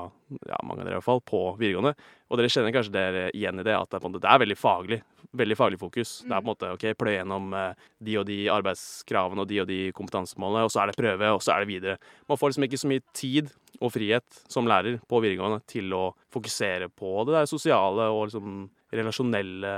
ja, 0.47 0.59
mange 0.63 0.83
av 0.83 0.85
dere 0.85 0.95
i 0.95 0.99
hvert 0.99 1.07
fall, 1.07 1.23
på 1.27 1.39
videregående. 1.59 1.95
Og 2.29 2.39
dere 2.39 2.51
kjenner 2.53 2.75
kanskje 2.75 2.93
dere 2.93 3.23
igjen 3.35 3.59
i 3.59 3.65
det, 3.67 3.73
at 3.75 3.89
det 3.89 3.97
er, 3.97 4.05
måte, 4.05 4.21
det 4.23 4.29
er 4.31 4.43
veldig 4.43 4.57
faglig. 4.59 4.99
Veldig 5.41 5.57
faglig 5.57 5.79
fokus. 5.81 6.13
Det 6.23 6.31
er 6.31 6.43
på 6.43 6.45
en 6.45 6.51
måte 6.51 6.69
OK, 6.75 6.85
pløye 6.99 7.17
gjennom 7.17 7.53
eh, 7.57 7.83
de 8.07 8.17
og 8.21 8.25
de 8.27 8.37
arbeidskravene 8.53 9.43
og 9.43 9.49
de 9.49 9.59
og 9.63 9.69
de 9.69 9.79
kompetansemålene, 9.97 10.63
og 10.67 10.73
så 10.73 10.83
er 10.83 10.91
det 10.91 10.97
prøve, 10.99 11.31
og 11.35 11.43
så 11.43 11.55
er 11.55 11.63
det 11.63 11.71
videre. 11.71 11.97
Man 12.31 12.39
får 12.39 12.53
liksom 12.53 12.67
ikke 12.67 12.81
så 12.83 12.91
mye 12.91 13.05
tid 13.17 13.51
og 13.79 13.93
frihet 13.95 14.41
som 14.51 14.67
lærer 14.69 14.99
på 15.09 15.21
videregående 15.23 15.63
til 15.71 15.95
å 15.97 16.03
fokusere 16.35 16.91
på 16.93 17.15
det 17.27 17.39
der 17.39 17.49
sosiale 17.49 18.09
og 18.11 18.27
liksom 18.29 18.67
relasjonelle 18.91 19.71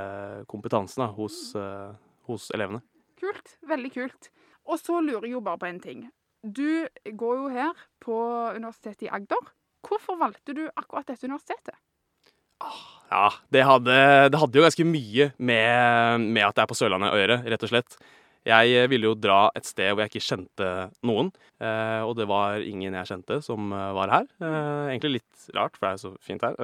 kompetansen 0.49 1.05
da, 1.05 1.11
hos, 1.15 1.45
eh, 1.55 1.93
hos 2.29 2.49
elevene. 2.57 2.83
Kult. 3.21 3.55
Veldig 3.69 3.93
kult. 3.93 4.29
Og 4.67 4.81
så 4.81 4.99
lurer 5.01 5.29
jeg 5.29 5.37
jo 5.37 5.45
bare 5.45 5.61
på 5.61 5.69
en 5.69 5.81
ting. 5.83 6.03
Du 6.43 6.87
går 7.05 7.37
jo 7.39 7.47
her 7.47 7.83
på 8.03 8.15
Universitetet 8.55 9.07
i 9.07 9.11
Agder. 9.15 9.51
Hvorfor 9.87 10.17
valgte 10.19 10.55
du 10.55 10.65
akkurat 10.75 11.07
dette 11.07 11.27
universitetet? 11.27 11.75
Ja, 13.11 13.29
det 13.51 13.63
hadde, 13.63 13.95
det 14.31 14.39
hadde 14.39 14.59
jo 14.59 14.65
ganske 14.65 14.85
mye 14.87 15.29
med, 15.37 16.27
med 16.27 16.43
at 16.43 16.55
det 16.55 16.63
er 16.63 16.69
på 16.71 16.75
Sørlandet 16.75 17.15
å 17.15 17.19
gjøre, 17.19 17.39
rett 17.47 17.63
og 17.63 17.71
slett. 17.71 17.97
Jeg 18.43 18.75
eh, 18.75 18.89
ville 18.91 19.07
jo 19.07 19.15
dra 19.15 19.47
et 19.55 19.67
sted 19.67 19.93
hvor 19.93 20.03
jeg 20.03 20.11
ikke 20.11 20.25
kjente 20.25 20.69
noen, 21.07 21.29
eh, 21.63 22.01
og 22.03 22.17
det 22.19 22.27
var 22.27 22.63
ingen 22.63 22.95
jeg 22.99 23.09
kjente 23.13 23.39
som 23.45 23.71
eh, 23.71 23.91
var 23.95 24.11
her. 24.11 24.27
Egentlig 24.91 25.19
litt 25.19 25.45
rart, 25.55 25.77
for 25.77 25.85
det 25.85 25.91
er 25.91 25.95
jo 25.95 26.03
så 26.03 26.11
fint 26.23 26.43
her. 26.43 26.57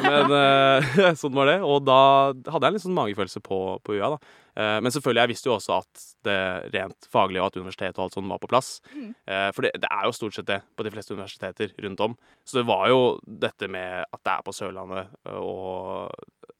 Men 0.00 1.16
sånn 1.20 1.36
var 1.36 1.52
det. 1.52 1.58
Og 1.66 1.84
da 1.84 2.00
hadde 2.32 2.62
jeg 2.64 2.70
en 2.70 2.78
litt 2.78 2.86
sånn 2.86 2.96
magefølelse 2.96 3.44
på, 3.44 3.60
på 3.84 3.98
UiA, 3.98 4.14
da. 4.16 4.20
Eh, 4.60 4.78
men 4.84 4.92
selvfølgelig, 4.94 5.22
jeg 5.22 5.32
visste 5.32 5.50
jo 5.50 5.54
også 5.56 5.78
at 5.80 6.04
det 6.26 6.38
rent 6.74 7.08
faglige 7.12 7.42
og 7.42 7.50
at 7.50 7.60
universitetet 7.60 7.98
og 7.98 8.06
alt 8.06 8.18
sånt 8.18 8.32
var 8.32 8.42
på 8.42 8.50
plass. 8.50 8.72
Mm. 8.92 9.12
Eh, 9.32 9.46
for 9.56 9.66
det, 9.66 9.72
det 9.80 9.90
er 9.90 10.08
jo 10.08 10.16
stort 10.16 10.36
sett 10.36 10.50
det 10.50 10.60
på 10.76 10.86
de 10.86 10.92
fleste 10.94 11.16
universiteter 11.16 11.72
rundt 11.86 12.04
om. 12.08 12.18
Så 12.44 12.60
det 12.60 12.66
var 12.68 12.88
jo 12.92 13.00
dette 13.24 13.70
med 13.72 14.04
at 14.04 14.20
det 14.20 14.34
er 14.34 14.44
på 14.46 14.56
Sørlandet 14.56 15.16
og 15.38 16.12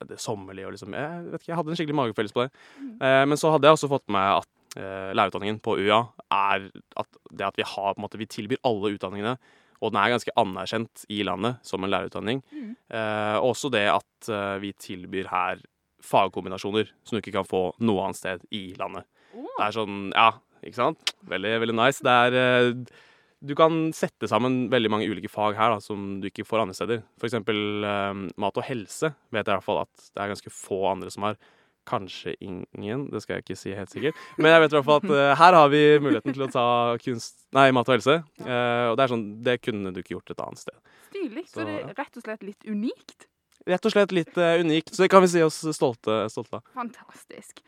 det 0.09 0.17
sommerlige 0.23 0.65
og 0.65 0.73
liksom 0.73 0.95
Jeg 0.97 1.25
vet 1.27 1.43
ikke, 1.43 1.51
jeg 1.51 1.59
hadde 1.59 1.75
en 1.75 1.79
skikkelig 1.79 1.99
magefølelse 1.99 2.37
på 2.37 2.47
det. 2.47 2.51
Mm. 2.81 2.95
men 3.29 3.39
så 3.39 3.51
hadde 3.53 3.69
jeg 3.69 3.77
også 3.77 3.91
fått 3.91 4.07
med 4.09 4.17
meg 4.17 4.39
at 4.39 4.49
eh, 4.79 5.11
lærerutdanningen 5.17 5.61
på 5.63 5.77
UiA 5.81 6.01
er 6.35 6.69
at 7.01 7.19
det 7.31 7.49
at 7.49 7.59
vi 7.59 7.67
har 7.67 7.95
på 7.95 7.99
en 7.99 8.07
måte 8.07 8.21
Vi 8.21 8.29
tilbyr 8.31 8.63
alle 8.67 8.95
utdanningene, 8.95 9.37
og 9.81 9.93
den 9.93 10.01
er 10.01 10.15
ganske 10.15 10.35
anerkjent 10.37 11.05
i 11.09 11.23
landet 11.25 11.61
som 11.67 11.85
en 11.85 11.91
lærerutdanning. 11.91 12.43
Mm. 12.53 12.73
Eh, 12.93 13.37
også 13.41 13.71
det 13.73 13.87
at 13.89 14.29
eh, 14.29 14.57
vi 14.63 14.73
tilbyr 14.77 15.31
her 15.33 15.63
fagkombinasjoner 16.05 16.91
som 17.05 17.17
du 17.17 17.21
ikke 17.23 17.37
kan 17.39 17.49
få 17.49 17.71
noe 17.85 18.07
annet 18.07 18.21
sted 18.21 18.45
i 18.57 18.71
landet. 18.79 19.09
Det 19.35 19.67
er 19.67 19.77
sånn, 19.77 20.11
ja, 20.15 20.33
ikke 20.65 20.79
sant? 20.79 21.15
Veldig, 21.31 21.55
veldig 21.63 21.77
nice. 21.77 22.03
Det 22.05 22.17
er 22.27 22.37
eh, 22.41 22.99
Du 23.41 23.55
kan 23.57 23.87
sette 23.97 24.29
sammen 24.29 24.67
veldig 24.73 24.91
mange 24.93 25.07
ulike 25.09 25.31
fag 25.33 25.57
her 25.57 25.73
da, 25.73 25.79
som 25.81 26.19
du 26.21 26.29
ikke 26.29 26.45
får 26.45 26.65
andre 26.65 26.77
steder. 26.77 27.01
For 27.21 27.31
eksempel 27.31 27.87
eh, 27.89 28.27
mat 28.41 28.61
og 28.61 28.67
helse 28.67 29.15
vet 29.33 29.47
jeg 29.47 29.49
i 29.49 29.57
hvert 29.57 29.69
fall 29.69 29.83
at 29.87 30.11
det 30.11 30.21
er 30.21 30.35
ganske 30.35 30.53
få 30.53 30.83
andre 30.93 31.13
som 31.13 31.29
har. 31.29 31.41
Kanskje 31.89 32.35
ingen, 32.45 33.07
det 33.11 33.23
skal 33.25 33.39
jeg 33.39 33.47
ikke 33.47 33.57
si 33.59 33.73
helt 33.75 33.91
sikkert. 33.91 34.19
Men 34.37 34.53
jeg 34.53 34.63
vet 34.63 34.75
i 34.75 34.77
hvert 34.77 34.87
fall 34.87 35.01
at 35.01 35.09
uh, 35.11 35.31
her 35.41 35.57
har 35.57 35.71
vi 35.73 35.81
muligheten 36.05 36.37
til 36.37 36.45
å 36.45 36.51
ta 36.53 36.67
kunst, 37.03 37.41
nei, 37.57 37.71
mat 37.75 37.89
og 37.89 37.97
helse. 37.97 38.19
Uh, 38.45 38.93
og 38.93 38.99
det 39.01 39.07
er 39.07 39.13
sånn, 39.15 39.25
det 39.49 39.57
kunne 39.65 39.91
du 39.97 40.03
ikke 40.03 40.15
gjort 40.19 40.35
et 40.35 40.43
annet 40.45 40.61
sted. 40.61 40.77
Stilig. 41.09 41.47
Så, 41.49 41.57
Så, 41.57 41.67
det 41.67 41.79
er 41.81 41.97
rett 41.97 42.21
og 42.21 42.27
slett 42.27 42.45
litt 42.47 42.69
unikt. 42.69 43.30
Rett 43.69 43.87
og 43.87 43.93
slett 43.93 44.15
litt 44.17 44.37
uh, 44.41 44.57
unikt, 44.63 44.95
så 44.95 45.05
det 45.05 45.11
kan 45.13 45.25
vi 45.25 45.31
si 45.33 45.43
oss 45.45 45.61
stolte, 45.77 46.23
stolte 46.33 46.61
av. 46.61 46.75
Fantastisk. 46.79 47.61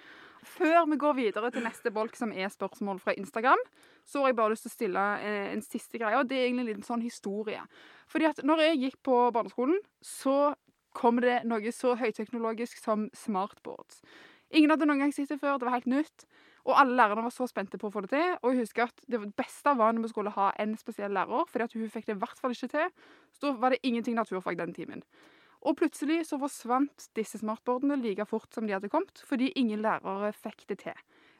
Før 0.53 0.87
vi 0.91 0.99
går 0.99 1.15
videre 1.19 1.51
til 1.53 1.65
neste 1.65 1.93
bolk, 1.95 2.17
som 2.19 2.33
er 2.35 2.51
spørsmål 2.53 2.99
fra 3.03 3.15
Instagram, 3.19 3.61
så 4.09 4.23
har 4.23 4.33
jeg 4.33 4.39
bare 4.41 4.55
lyst 4.55 4.67
til 4.67 4.73
å 4.73 4.75
stille 4.75 5.05
eh, 5.23 5.53
en 5.53 5.63
siste 5.63 6.01
greie, 6.01 6.19
og 6.19 6.29
det 6.29 6.39
er 6.39 6.49
egentlig 6.49 6.65
en 6.65 6.71
liten 6.73 6.87
sånn 6.87 7.05
historie. 7.05 7.63
Fordi 8.11 8.29
at 8.29 8.43
når 8.47 8.65
jeg 8.67 8.81
gikk 8.83 8.99
på 9.07 9.19
barneskolen, 9.35 9.79
så 10.03 10.55
kom 10.97 11.23
det 11.23 11.43
noe 11.49 11.73
så 11.73 11.95
høyteknologisk 12.01 12.83
som 12.83 13.07
smartboards. 13.17 14.03
Ingen 14.53 14.75
hadde 14.75 14.89
noen 14.89 15.07
gang 15.07 15.15
sett 15.15 15.31
det 15.33 15.41
før, 15.41 15.61
det 15.61 15.69
var 15.69 15.79
helt 15.79 15.93
nytt. 15.93 16.27
Og 16.69 16.77
alle 16.79 16.95
lærerne 16.95 17.25
var 17.25 17.33
så 17.35 17.49
spente 17.51 17.79
på 17.81 17.89
å 17.89 17.95
få 17.95 18.05
det 18.05 18.13
til. 18.13 18.35
Og 18.43 18.53
jeg 18.53 18.67
husker 18.67 18.91
at 18.91 19.07
det 19.11 19.23
beste 19.39 19.73
var 19.79 19.95
når 19.95 20.07
vi 20.07 20.11
skulle 20.13 20.35
ha 20.35 20.51
en 20.63 20.77
spesiell 20.79 21.15
lærer, 21.15 21.47
fordi 21.51 21.67
at 21.67 21.79
hun 21.79 21.91
fikk 21.91 22.11
det 22.11 22.15
i 22.15 22.21
hvert 22.23 22.39
fall 22.39 22.55
ikke 22.55 22.71
til. 22.75 22.93
Så 23.35 23.47
da 23.49 23.55
var 23.59 23.75
det 23.75 23.81
ingenting 23.83 24.19
naturfag 24.19 24.61
den 24.61 24.75
timen. 24.77 25.03
Og 25.63 25.77
plutselig 25.79 26.25
så 26.27 26.39
forsvant 26.43 27.09
disse 27.15 27.39
smartboardene 27.39 28.01
like 28.03 28.25
fort 28.27 28.51
som 28.55 28.67
de 28.67 28.75
hadde 28.75 28.91
kommet, 28.91 29.23
fordi 29.29 29.53
ingen 29.55 29.83
lærere 29.85 30.33
fikk 30.35 30.65
det 30.73 30.81
til. 30.83 30.97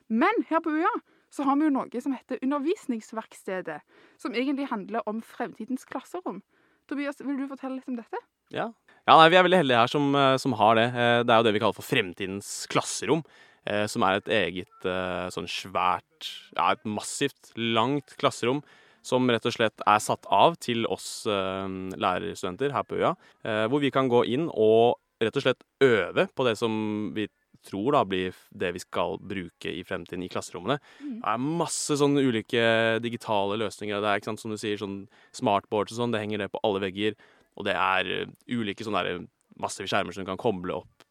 Men 0.09 0.45
her 0.49 0.61
på 0.63 0.71
UiA 0.71 0.93
så 1.33 1.47
har 1.49 1.57
vi 1.57 1.65
jo 1.67 1.73
noe 1.75 2.01
som 2.05 2.13
heter 2.15 2.39
Undervisningsverkstedet, 2.45 3.81
som 4.21 4.35
egentlig 4.37 4.69
handler 4.71 5.03
om 5.09 5.23
fremtidens 5.25 5.87
klasserom. 5.89 6.43
Tobias, 6.91 7.23
vil 7.25 7.39
du 7.41 7.47
fortelle 7.49 7.79
litt 7.79 7.89
om 7.89 7.97
dette? 7.97 8.21
Ja. 8.53 8.67
ja 9.09 9.17
nei, 9.17 9.31
vi 9.33 9.39
er 9.41 9.47
veldig 9.47 9.63
heldige 9.63 9.81
her 9.81 9.91
som, 9.91 10.11
eh, 10.19 10.37
som 10.43 10.53
har 10.61 10.77
det. 10.77 10.87
Eh, 10.93 11.23
Det 11.25 11.33
er 11.33 11.41
jo 11.41 11.47
det 11.49 11.55
vi 11.57 11.63
kaller 11.63 11.79
for 11.79 11.89
fremtidens 11.89 12.53
klasserom. 12.69 13.25
eh, 13.65 13.87
Som 13.87 14.03
er 14.03 14.19
et 14.21 14.29
eget 14.29 14.87
sånn 15.33 15.49
svært, 15.49 16.29
ja 16.57 16.73
et 16.73 16.85
massivt, 16.85 17.53
langt 17.57 18.17
klasserom. 18.19 18.63
Som 19.03 19.29
rett 19.31 19.47
og 19.49 19.55
slett 19.55 19.85
er 19.87 20.03
satt 20.03 20.27
av 20.31 20.57
til 20.63 20.87
oss 20.91 21.27
eh, 21.27 21.69
lærerstudenter 21.99 22.75
her 22.75 22.87
på 22.87 23.01
øya. 23.01 23.15
eh, 23.45 23.67
hvor 23.69 23.83
vi 23.83 23.91
kan 23.95 24.11
gå 24.11 24.25
inn 24.31 24.49
og 24.51 24.99
rett 25.23 25.39
og 25.39 25.45
slett 25.45 25.63
øve 25.83 26.29
på 26.35 26.47
det 26.47 26.57
som 26.59 26.75
vi 27.15 27.29
tror 27.63 27.95
da 27.95 28.03
blir 28.07 28.35
det 28.59 28.73
vi 28.75 28.83
skal 28.83 29.19
bruke 29.19 29.71
i 29.71 29.85
fremtiden 29.87 30.25
i 30.27 30.31
klasserommene. 30.31 30.81
Mm. 30.99 31.21
Det 31.21 31.35
er 31.35 31.45
masse 31.63 31.99
sånne 31.99 32.25
ulike 32.27 32.65
digitale 33.05 33.59
løsninger. 33.61 34.03
Det 34.03 34.11
er 34.11 34.19
ikke 34.19 34.33
sant, 34.33 34.43
som 34.43 34.55
du 34.55 34.59
sier, 34.59 34.81
sånn 34.81 35.05
smartboards 35.37 35.95
og 35.95 36.01
sånn. 36.01 36.15
Det 36.15 36.23
henger 36.25 36.43
det 36.43 36.51
på 36.55 36.63
alle 36.67 36.83
vegger. 36.83 37.15
Og 37.59 37.69
det 37.69 37.77
er 37.79 38.11
eh, 38.17 38.35
ulike 38.51 38.87
sånne 38.87 39.05
der, 39.07 39.23
massive 39.63 39.91
skjermer 39.91 40.15
som 40.15 40.25
du 40.25 40.31
kan 40.33 40.41
koble 40.41 40.81
opp 40.81 41.02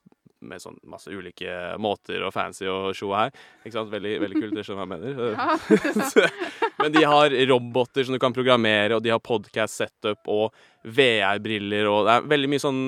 med 0.42 0.62
sånn 0.64 0.78
masse 0.90 1.12
ulike 1.14 1.54
måter 1.82 2.24
og 2.26 2.34
fancy 2.36 2.66
og 2.70 2.92
show 2.98 3.14
her. 3.16 3.32
Ikke 3.64 3.76
sant? 3.76 3.92
Veldig, 3.94 4.16
veldig 4.24 4.42
kult, 4.42 4.56
det 4.58 4.66
skjønner 4.66 4.88
hva 4.88 4.98
jeg 4.98 5.04
mener. 5.06 6.32
Men 6.82 6.96
de 6.96 7.04
har 7.06 7.36
roboter 7.52 8.08
som 8.08 8.16
du 8.16 8.20
kan 8.22 8.34
programmere, 8.36 8.98
og 8.98 9.04
de 9.06 9.14
har 9.14 9.22
podcast 9.24 9.78
setup 9.78 10.30
og 10.32 10.56
VR-briller, 10.82 11.86
og 11.86 12.08
det 12.08 12.14
er 12.16 12.28
veldig 12.32 12.50
mye 12.50 12.64
sånn 12.64 12.82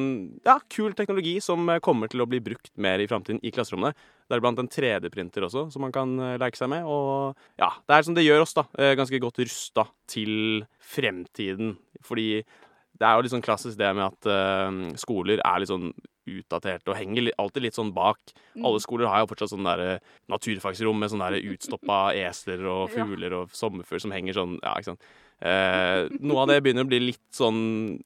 ja, 0.47 0.55
kul 0.73 0.95
teknologi 0.97 1.35
som 1.45 1.67
eh, 1.69 1.81
kommer 1.83 2.09
til 2.09 2.23
å 2.23 2.27
bli 2.29 2.39
brukt 2.41 2.71
mer 2.81 3.03
i 3.03 3.07
framtiden 3.09 3.41
i 3.45 3.51
klasserommene. 3.53 3.93
Deriblant 4.31 4.63
en 4.63 4.71
3D-printer 4.71 5.45
også, 5.45 5.67
som 5.73 5.85
man 5.85 5.93
kan 5.93 6.15
eh, 6.17 6.35
leke 6.41 6.57
seg 6.57 6.71
med. 6.73 6.87
Og 6.89 7.37
ja, 7.61 7.69
det 7.85 7.97
er 7.99 8.07
som 8.07 8.17
det 8.17 8.25
gjør 8.25 8.47
oss, 8.47 8.55
da. 8.57 8.65
eh, 8.81 8.95
Ganske 8.97 9.21
godt 9.21 9.43
rusta 9.45 9.85
til 10.09 10.63
fremtiden. 10.93 11.75
Fordi 12.03 12.27
det 12.41 13.05
er 13.05 13.13
jo 13.17 13.25
litt 13.25 13.33
sånn 13.33 13.45
klassisk 13.45 13.77
det 13.79 13.89
med 13.97 14.05
at 14.05 14.97
skoler 15.01 15.41
er 15.41 15.61
litt 15.61 15.71
sånn 15.71 15.89
utdaterte 16.29 16.91
og 16.91 16.97
henger 16.97 17.31
alltid 17.41 17.67
litt 17.67 17.77
sånn 17.77 17.93
bak. 17.95 18.19
Mm. 18.53 18.67
Alle 18.69 18.83
skoler 18.83 19.09
har 19.11 19.23
jo 19.23 19.31
fortsatt 19.33 19.53
sånn 19.53 19.67
der 19.67 19.99
naturfagsrom 20.31 20.99
med 20.99 21.11
sånne 21.13 21.33
der 21.33 21.49
utstoppa 21.53 21.99
esler 22.17 22.63
og 22.69 22.93
fugler 22.93 23.35
og 23.41 23.53
sommerfugl 23.55 24.01
som 24.03 24.15
henger 24.15 24.39
sånn 24.39 24.57
Ja, 24.61 24.77
ikke 24.77 24.93
sant. 24.93 25.11
Eh, 25.43 26.05
noe 26.23 26.43
av 26.45 26.51
det 26.53 26.61
begynner 26.63 26.85
å 26.85 26.87
bli 26.87 27.01
litt 27.09 27.23
sånn 27.35 27.57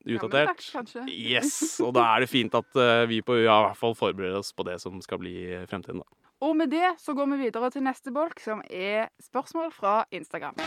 utdatert. 0.08 0.56
Gammeldags, 0.58 0.70
kanskje. 0.74 1.04
Yes, 1.12 1.52
og 1.86 1.94
da 1.98 2.08
er 2.16 2.24
det 2.26 2.32
fint 2.32 2.56
at 2.58 2.80
eh, 2.82 3.04
vi 3.12 3.22
på 3.26 3.36
UiA 3.38 3.46
i 3.46 3.66
hvert 3.68 3.78
fall 3.78 3.94
forbereder 3.98 4.40
oss 4.40 4.56
på 4.58 4.66
det 4.66 4.80
som 4.82 4.98
skal 5.06 5.22
bli 5.22 5.36
fremtiden. 5.70 6.02
da. 6.02 6.24
Og 6.48 6.54
med 6.58 6.70
det 6.74 6.96
så 7.02 7.14
går 7.18 7.30
vi 7.34 7.48
videre 7.48 7.70
til 7.74 7.86
neste 7.86 8.14
bolk, 8.14 8.42
som 8.42 8.62
er 8.70 9.10
spørsmål 9.22 9.72
fra 9.74 10.00
Instagram. 10.14 10.58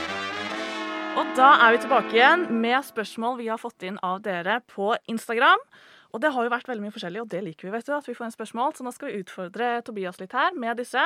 Og 1.18 1.30
da 1.34 1.52
er 1.66 1.74
vi 1.74 1.82
tilbake 1.82 2.14
igjen 2.14 2.44
med 2.62 2.86
spørsmål 2.86 3.38
vi 3.40 3.48
har 3.50 3.58
fått 3.58 3.82
inn 3.86 3.98
av 4.06 4.20
dere 4.22 4.60
på 4.70 4.92
Instagram. 5.10 5.62
Og 6.10 6.20
det 6.22 6.32
har 6.34 6.46
jo 6.46 6.50
vært 6.52 6.68
veldig 6.70 6.84
mye 6.84 6.94
forskjellig, 6.94 7.20
og 7.22 7.28
det 7.30 7.42
liker 7.46 7.68
vi, 7.68 7.72
vet 7.74 7.86
du, 7.86 7.92
at 7.96 8.08
vi 8.08 8.14
får 8.18 8.28
en 8.28 8.34
spørsmål. 8.34 8.74
Så 8.76 8.86
nå 8.86 8.92
skal 8.96 9.10
vi 9.12 9.20
utfordre 9.22 9.70
Tobias 9.86 10.18
litt 10.20 10.34
her 10.36 10.54
med 10.58 10.80
disse. 10.82 11.02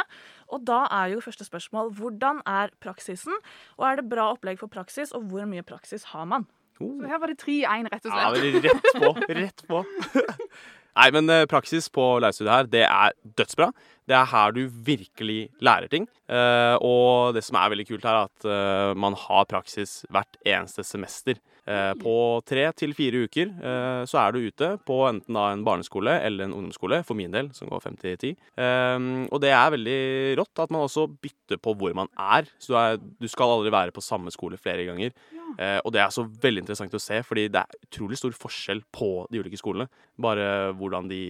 Og 0.49 0.65
da 0.65 0.85
er 0.91 1.13
jo 1.15 1.23
første 1.25 1.45
spørsmål 1.47 1.93
hvordan 1.99 2.41
er 2.49 2.73
praksisen? 2.85 3.37
Og 3.79 3.89
er 3.89 4.01
det 4.01 4.09
bra 4.13 4.31
opplegg 4.33 4.61
for 4.63 4.73
praksis, 4.73 5.13
og 5.17 5.27
hvor 5.31 5.45
mye 5.51 5.65
praksis 5.67 6.09
har 6.15 6.25
man? 6.31 6.49
Så 6.79 6.89
her 7.07 7.21
var 7.23 7.31
det 7.31 7.39
3-1, 7.39 7.91
rett 7.93 8.09
og 8.09 8.17
Ja, 8.17 8.31
slett. 8.35 8.65
Ja, 8.65 8.71
rett 8.73 8.89
på. 8.99 9.35
Rett 9.39 9.63
på. 9.69 9.85
Nei, 10.95 11.11
men 11.15 11.31
eh, 11.33 11.47
praksis 11.51 11.89
på 11.93 12.03
lærerstudiet 12.23 12.55
her, 12.55 12.71
det 12.71 12.85
er 12.87 13.15
dødsbra. 13.39 13.73
Det 14.05 14.15
er 14.15 14.29
her 14.31 14.53
du 14.55 14.63
virkelig 14.87 15.49
lærer 15.65 15.91
ting. 15.91 16.07
Eh, 16.29 16.77
og 16.85 17.35
det 17.35 17.43
som 17.47 17.59
er 17.59 17.73
veldig 17.73 17.87
kult 17.89 18.07
her, 18.07 18.21
er 18.21 18.29
at 18.31 18.47
eh, 18.47 18.93
man 19.01 19.17
har 19.19 19.49
praksis 19.51 20.03
hvert 20.13 20.39
eneste 20.45 20.87
semester. 20.87 21.41
På 21.97 22.43
tre 22.45 22.67
til 22.77 22.91
fire 22.93 23.23
uker 23.25 23.55
så 24.05 24.19
er 24.21 24.35
du 24.35 24.51
ute 24.51 24.67
på 24.85 24.99
enten 25.09 25.33
da 25.33 25.47
en 25.49 25.63
barneskole 25.65 26.13
eller 26.21 26.45
en 26.45 26.53
ungdomsskole, 26.53 26.99
for 27.09 27.17
min 27.17 27.33
del, 27.33 27.49
som 27.57 27.71
går 27.73 27.81
fem 27.81 27.97
til 28.03 28.19
ti. 28.21 28.33
Og 28.61 29.41
det 29.41 29.55
er 29.57 29.73
veldig 29.73 29.97
rått 30.43 30.61
at 30.61 30.75
man 30.75 30.85
også 30.85 31.07
bytter 31.09 31.63
på 31.65 31.73
hvor 31.81 31.97
man 31.97 32.13
er. 32.21 32.53
Så 32.61 32.77
du 33.01 33.25
skal 33.33 33.55
aldri 33.55 33.73
være 33.73 33.97
på 33.97 34.05
samme 34.05 34.29
skole 34.35 34.61
flere 34.61 34.85
ganger. 34.91 35.17
Eh, 35.59 35.79
og 35.85 35.93
det 35.95 36.03
er 36.03 36.11
så 36.15 36.25
veldig 36.27 36.65
interessant 36.65 36.97
å 36.97 37.03
se, 37.03 37.21
fordi 37.27 37.47
det 37.53 37.63
er 37.63 37.87
utrolig 37.89 38.19
stor 38.21 38.35
forskjell 38.37 38.83
på 38.95 39.11
de 39.31 39.43
ulike 39.43 39.61
skolene. 39.61 39.89
Bare 40.21 40.73
hvordan 40.79 41.09
de 41.11 41.23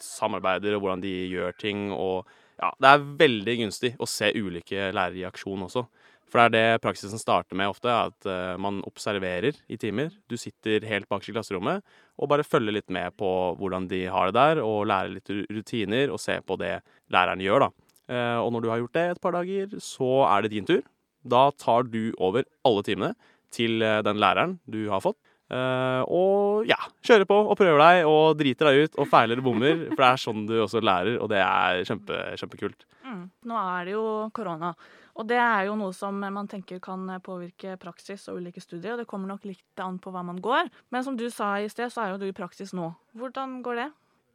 samarbeider, 0.00 0.76
og 0.76 0.84
hvordan 0.84 1.04
de 1.04 1.14
gjør 1.32 1.56
ting. 1.60 1.88
Og 1.94 2.28
ja, 2.60 2.70
det 2.80 2.92
er 2.92 3.10
veldig 3.24 3.58
gunstig 3.64 3.94
å 4.00 4.08
se 4.08 4.32
ulike 4.36 4.90
lærere 4.94 5.22
i 5.22 5.28
aksjon 5.28 5.68
også. 5.68 5.86
For 6.30 6.38
det 6.38 6.60
er 6.60 6.76
det 6.76 6.82
praksisen 6.84 7.18
starter 7.18 7.58
med 7.58 7.72
ofte, 7.72 7.90
at 7.90 8.28
eh, 8.28 8.54
man 8.62 8.78
observerer 8.86 9.56
i 9.66 9.78
timer. 9.80 10.12
Du 10.30 10.36
sitter 10.38 10.86
helt 10.86 11.08
bakerst 11.10 11.32
i 11.32 11.34
klasserommet 11.34 11.82
og 12.20 12.30
bare 12.30 12.46
følger 12.46 12.76
litt 12.76 12.92
med 12.92 13.16
på 13.18 13.28
hvordan 13.58 13.88
de 13.90 14.04
har 14.12 14.30
det 14.30 14.36
der, 14.36 14.62
og 14.62 14.86
lærer 14.90 15.16
litt 15.16 15.32
rutiner 15.50 16.12
og 16.12 16.20
ser 16.22 16.44
på 16.46 16.58
det 16.60 16.76
læreren 17.10 17.42
gjør, 17.42 17.66
da. 17.66 17.70
Eh, 18.10 18.38
og 18.38 18.52
når 18.54 18.62
du 18.62 18.70
har 18.70 18.82
gjort 18.82 18.96
det 18.98 19.06
et 19.08 19.22
par 19.24 19.34
dager, 19.34 19.74
så 19.82 20.12
er 20.28 20.44
det 20.44 20.54
din 20.54 20.68
tur. 20.68 20.84
Da 21.26 21.48
tar 21.58 21.88
du 21.90 22.14
over 22.16 22.46
alle 22.64 22.86
timene 22.86 23.14
til 23.54 23.82
eh, 23.82 24.00
den 24.06 24.20
læreren 24.22 24.58
du 24.70 24.84
har 24.92 25.02
fått. 25.04 25.18
Uh, 25.50 26.06
og 26.06 26.68
ja, 26.70 26.76
kjører 27.02 27.26
på 27.26 27.34
og 27.50 27.56
prøver 27.58 27.80
deg 27.82 28.06
og 28.06 28.36
driter 28.38 28.68
deg 28.68 28.84
ut 28.86 29.00
og 29.02 29.08
feiler 29.10 29.40
og 29.42 29.48
bommer. 29.48 29.80
For 29.96 30.02
det 30.04 30.10
er 30.10 30.22
sånn 30.22 30.46
du 30.46 30.54
også 30.62 30.82
lærer, 30.84 31.16
og 31.18 31.30
det 31.32 31.40
er 31.42 31.82
kjempe, 31.88 32.18
kjempekult. 32.38 32.86
Mm. 33.02 33.24
Nå 33.50 33.58
er 33.58 33.88
det 33.88 33.96
jo 33.96 34.04
korona, 34.36 34.70
og 35.18 35.26
det 35.26 35.40
er 35.42 35.66
jo 35.66 35.74
noe 35.80 35.96
som 35.96 36.20
man 36.22 36.46
tenker 36.50 36.78
kan 36.82 37.02
påvirke 37.26 37.74
praksis 37.82 38.28
og 38.30 38.38
ulike 38.38 38.62
studier. 38.62 38.94
og 38.94 39.02
Det 39.02 39.08
kommer 39.10 39.32
nok 39.32 39.48
litt 39.48 39.82
an 39.82 39.98
på 39.98 40.14
hva 40.14 40.22
man 40.24 40.38
går. 40.38 40.70
Men 40.94 41.04
som 41.06 41.18
du 41.18 41.26
sa 41.34 41.56
i 41.58 41.66
sted, 41.72 41.90
så 41.90 42.04
er 42.04 42.14
jo 42.14 42.22
du 42.22 42.28
i 42.30 42.36
praksis 42.36 42.70
nå. 42.76 42.92
Hvordan 43.18 43.58
går 43.66 43.82
det? 43.82 43.88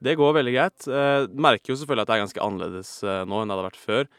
Det 0.04 0.18
går 0.20 0.36
veldig 0.36 0.58
greit. 0.58 0.90
Uh, 0.92 1.32
merker 1.32 1.72
jo 1.72 1.80
selvfølgelig 1.80 2.04
at 2.04 2.12
det 2.12 2.18
er 2.18 2.26
ganske 2.26 2.46
annerledes 2.50 2.94
nå 3.08 3.40
enn 3.40 3.48
det 3.48 3.56
hadde 3.56 3.70
vært 3.72 3.84
før. 3.88 4.16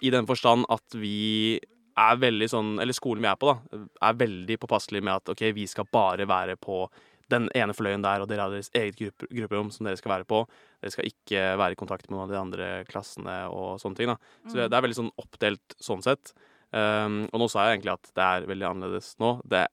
I 0.00 0.08
den 0.08 0.24
forstand 0.24 0.62
at 0.72 0.94
vi 0.96 1.58
er 2.00 2.18
veldig 2.22 2.48
sånn, 2.50 2.74
eller 2.82 2.96
skolen 2.96 3.24
vi 3.24 3.30
er 3.30 3.38
på, 3.40 3.52
da, 3.52 3.80
er 4.08 4.18
veldig 4.20 4.58
påpasselig 4.62 5.02
med 5.04 5.14
at 5.18 5.32
OK, 5.34 5.46
vi 5.56 5.66
skal 5.70 5.88
bare 5.92 6.26
være 6.28 6.58
på 6.60 6.84
den 7.30 7.46
ene 7.54 7.74
fløyen 7.76 8.02
der, 8.02 8.22
og 8.22 8.30
dere 8.30 8.46
har 8.46 8.52
deres 8.52 8.72
eget 8.76 8.98
gruppe, 8.98 9.28
grupperom 9.30 9.70
som 9.70 9.86
dere 9.86 9.98
skal 10.00 10.16
være 10.16 10.26
på. 10.28 10.42
Dere 10.82 10.94
skal 10.94 11.10
ikke 11.10 11.44
være 11.60 11.76
i 11.76 11.78
kontakt 11.78 12.08
med 12.08 12.16
noen 12.16 12.26
av 12.26 12.32
de 12.32 12.40
andre 12.40 12.70
klassene 12.88 13.36
og 13.54 13.76
sånne 13.82 14.00
ting. 14.00 14.10
da. 14.10 14.16
Så 14.48 14.58
det, 14.58 14.70
det 14.72 14.78
er 14.78 14.86
veldig 14.86 14.98
sånn 14.98 15.12
oppdelt 15.20 15.76
sånn 15.78 16.02
sett. 16.06 16.32
Um, 16.70 17.24
og 17.30 17.42
nå 17.42 17.50
sa 17.50 17.66
jeg 17.66 17.78
egentlig 17.78 17.96
at 17.96 18.10
det 18.14 18.26
er 18.26 18.48
veldig 18.50 18.68
annerledes 18.68 19.12
nå. 19.22 19.36
Det 19.50 19.64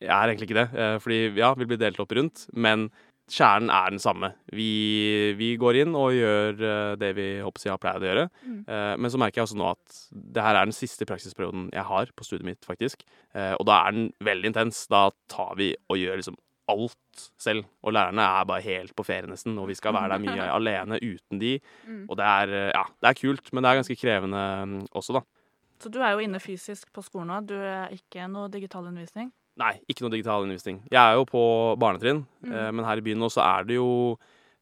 er 0.00 0.28
egentlig 0.28 0.50
ikke 0.50 0.58
det. 0.58 0.68
eh, 0.76 0.96
fordi 1.00 1.18
ja, 1.38 1.52
vi 1.56 1.66
blir 1.68 1.80
delt 1.80 2.00
opp 2.02 2.12
rundt, 2.16 2.46
men 2.52 2.88
kjernen 3.26 3.70
er 3.74 3.90
den 3.90 4.02
samme. 4.02 4.30
Vi, 4.54 5.34
vi 5.38 5.50
går 5.58 5.80
inn 5.82 5.94
og 5.98 6.14
gjør 6.14 6.62
eh, 6.62 6.94
det 7.00 7.10
vi 7.18 7.26
håper 7.42 7.66
jeg 7.66 7.74
har 7.74 7.82
pleid 7.82 8.04
å 8.04 8.08
gjøre. 8.10 8.24
Mm. 8.46 8.58
Eh, 8.62 8.94
men 9.02 9.12
så 9.12 9.20
merker 9.20 9.40
jeg 9.40 9.48
også 9.48 9.58
nå 9.58 9.68
at 9.72 10.00
det 10.36 10.44
her 10.46 10.58
er 10.58 10.68
den 10.68 10.76
siste 10.76 11.08
praksisperioden 11.08 11.68
jeg 11.74 11.86
har 11.88 12.12
på 12.14 12.26
studiet 12.26 12.46
mitt, 12.46 12.66
faktisk. 12.66 13.02
Eh, 13.34 13.54
og 13.58 13.66
da 13.68 13.80
er 13.82 13.96
den 13.96 14.10
veldig 14.26 14.52
intens. 14.52 14.84
Da 14.92 15.08
tar 15.32 15.56
vi 15.58 15.72
og 15.90 15.98
gjør 15.98 16.20
liksom 16.22 16.38
alt 16.70 17.24
selv. 17.42 17.66
Og 17.86 17.94
lærerne 17.94 18.26
er 18.26 18.46
bare 18.46 18.64
helt 18.66 18.94
på 18.98 19.06
ferie 19.06 19.30
nesten, 19.30 19.58
og 19.58 19.70
vi 19.70 19.78
skal 19.78 19.94
være 19.96 20.14
der 20.14 20.22
mye 20.22 20.50
alene 20.58 21.00
uten 21.02 21.42
de. 21.42 21.56
Mm. 21.86 22.04
Og 22.06 22.18
det 22.20 22.28
er, 22.30 22.54
ja, 22.74 22.84
det 23.02 23.10
er 23.10 23.18
kult, 23.24 23.50
men 23.50 23.62
det 23.66 23.72
er 23.72 23.80
ganske 23.82 23.98
krevende 23.98 24.44
mm, 24.66 24.78
også, 24.94 25.18
da. 25.18 25.26
Så 25.82 25.90
du 25.92 25.98
er 26.00 26.14
jo 26.14 26.22
inne 26.24 26.38
fysisk 26.40 26.88
på 26.94 27.02
skolen 27.04 27.34
nå. 27.34 27.42
Du 27.50 27.56
er 27.58 27.92
ikke 27.92 28.30
noe 28.32 28.48
digital 28.52 28.86
undervisning. 28.88 29.28
Nei, 29.56 29.72
ikke 29.88 30.04
noe 30.04 30.12
digital 30.12 30.42
undervisning. 30.44 30.82
Jeg 30.92 31.00
er 31.00 31.14
jo 31.16 31.24
på 31.24 31.42
barnetrinn, 31.80 32.26
Mm. 32.44 32.52
eh, 32.52 32.70
men 32.72 32.84
her 32.84 32.98
i 32.98 33.00
byen 33.00 33.18
nå 33.18 33.30
så 33.32 33.40
er 33.42 33.64
det 33.64 33.76
jo 33.78 34.18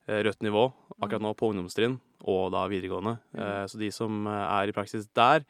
eh, 0.06 0.22
rødt 0.22 0.40
nivå 0.44 0.72
akkurat 1.02 1.20
nå 1.24 1.34
på 1.34 1.48
ungdomstrinn 1.50 1.98
og 2.28 2.52
da 2.52 2.66
videregående. 2.68 3.18
Eh, 3.36 3.64
Så 3.66 3.78
de 3.78 3.90
som 3.90 4.26
er 4.26 4.68
i 4.68 4.72
praksis 4.72 5.08
der, 5.14 5.44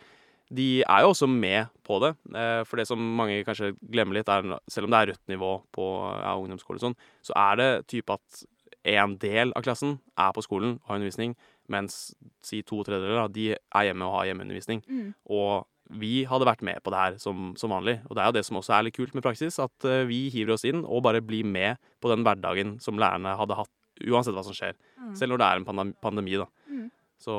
de 0.53 0.83
er 0.83 1.01
jo 1.03 1.11
også 1.11 1.27
med 1.29 1.69
på 1.85 1.99
det. 2.01 2.17
Eh, 2.35 2.63
For 2.65 2.77
det 2.77 2.87
som 2.87 2.99
mange 2.99 3.45
kanskje 3.45 3.77
glemmer 3.91 4.15
litt, 4.15 4.29
er 4.29 4.59
selv 4.69 4.85
om 4.85 4.91
det 4.91 5.01
er 5.03 5.13
rødt 5.13 5.29
nivå 5.29 5.63
på 5.73 5.87
ja, 6.23 6.35
ungdomsskole 6.37 6.77
og 6.77 6.81
sånn, 6.81 6.97
så 7.23 7.33
er 7.37 7.57
det 7.57 7.87
type 7.89 8.11
at 8.13 8.45
en 8.87 9.17
del 9.19 9.53
av 9.57 9.63
klassen 9.63 9.99
er 10.17 10.33
på 10.33 10.43
skolen 10.45 10.75
og 10.85 10.89
har 10.89 10.97
undervisning, 11.01 11.35
mens 11.69 12.15
si 12.43 12.63
to 12.63 12.83
tredjedeler 12.85 13.33
de 13.33 13.53
er 13.53 13.85
hjemme 13.89 14.03
og 14.05 14.19
har 14.21 14.27
hjemmeundervisning. 14.29 14.83
Mm. 14.89 15.15
Og 15.31 15.67
vi 15.93 16.25
hadde 16.29 16.49
vært 16.49 16.65
med 16.65 16.81
på 16.85 16.93
det 16.95 17.01
her 17.01 17.17
som, 17.21 17.53
som 17.61 17.73
vanlig. 17.75 17.99
Og 18.09 18.17
det 18.17 18.23
er 18.23 18.31
jo 18.31 18.37
det 18.39 18.45
som 18.49 18.59
også 18.61 18.77
er 18.77 18.87
litt 18.87 18.97
kult 18.97 19.15
med 19.17 19.25
praksis, 19.27 19.59
at 19.63 19.89
eh, 19.89 20.05
vi 20.09 20.27
hiver 20.33 20.57
oss 20.57 20.65
inn 20.69 20.83
og 20.85 21.05
bare 21.05 21.23
blir 21.25 21.45
med 21.47 21.81
på 22.03 22.11
den 22.13 22.25
hverdagen 22.25 22.79
som 22.85 23.01
lærerne 23.01 23.37
hadde 23.39 23.59
hatt, 23.59 23.73
uansett 24.05 24.37
hva 24.37 24.45
som 24.47 24.57
skjer. 24.57 24.77
Mm. 24.99 25.13
Selv 25.19 25.35
når 25.35 25.43
det 25.43 25.49
er 25.49 25.63
en 25.63 25.95
pandemi, 26.03 26.39
da. 26.41 26.49
Mm. 26.71 26.89
Så 27.25 27.35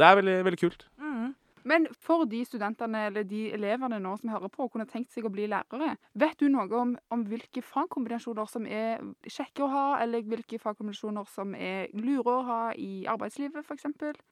det 0.00 0.06
er 0.06 0.18
veldig, 0.20 0.36
veldig 0.46 0.60
kult. 0.60 0.86
Men 1.66 1.88
for 2.02 2.26
de 2.30 2.42
studentene 2.46 3.06
eller 3.08 3.26
de 3.26 3.48
elevene 3.56 3.98
nå 4.02 4.14
som 4.20 4.30
hører 4.30 4.50
på 4.52 4.66
og 4.66 4.72
kunne 4.74 4.86
tenkt 4.88 5.14
seg 5.14 5.26
å 5.26 5.32
bli 5.34 5.48
lærere, 5.50 5.96
vet 6.18 6.38
du 6.38 6.46
noe 6.52 6.66
om, 6.78 6.94
om 7.12 7.24
hvilke 7.26 7.62
fagkombinasjoner 7.64 8.50
som 8.50 8.68
er 8.70 9.02
kjekke 9.26 9.64
å 9.66 9.70
ha, 9.72 9.84
eller 10.04 10.22
hvilke 10.26 10.60
fagkombinasjoner 10.62 11.26
som 11.32 11.54
er 11.58 11.90
lure 11.96 12.36
å 12.36 12.44
ha 12.46 12.60
i 12.78 13.04
arbeidslivet, 13.10 13.66
f.eks.? 13.66 13.88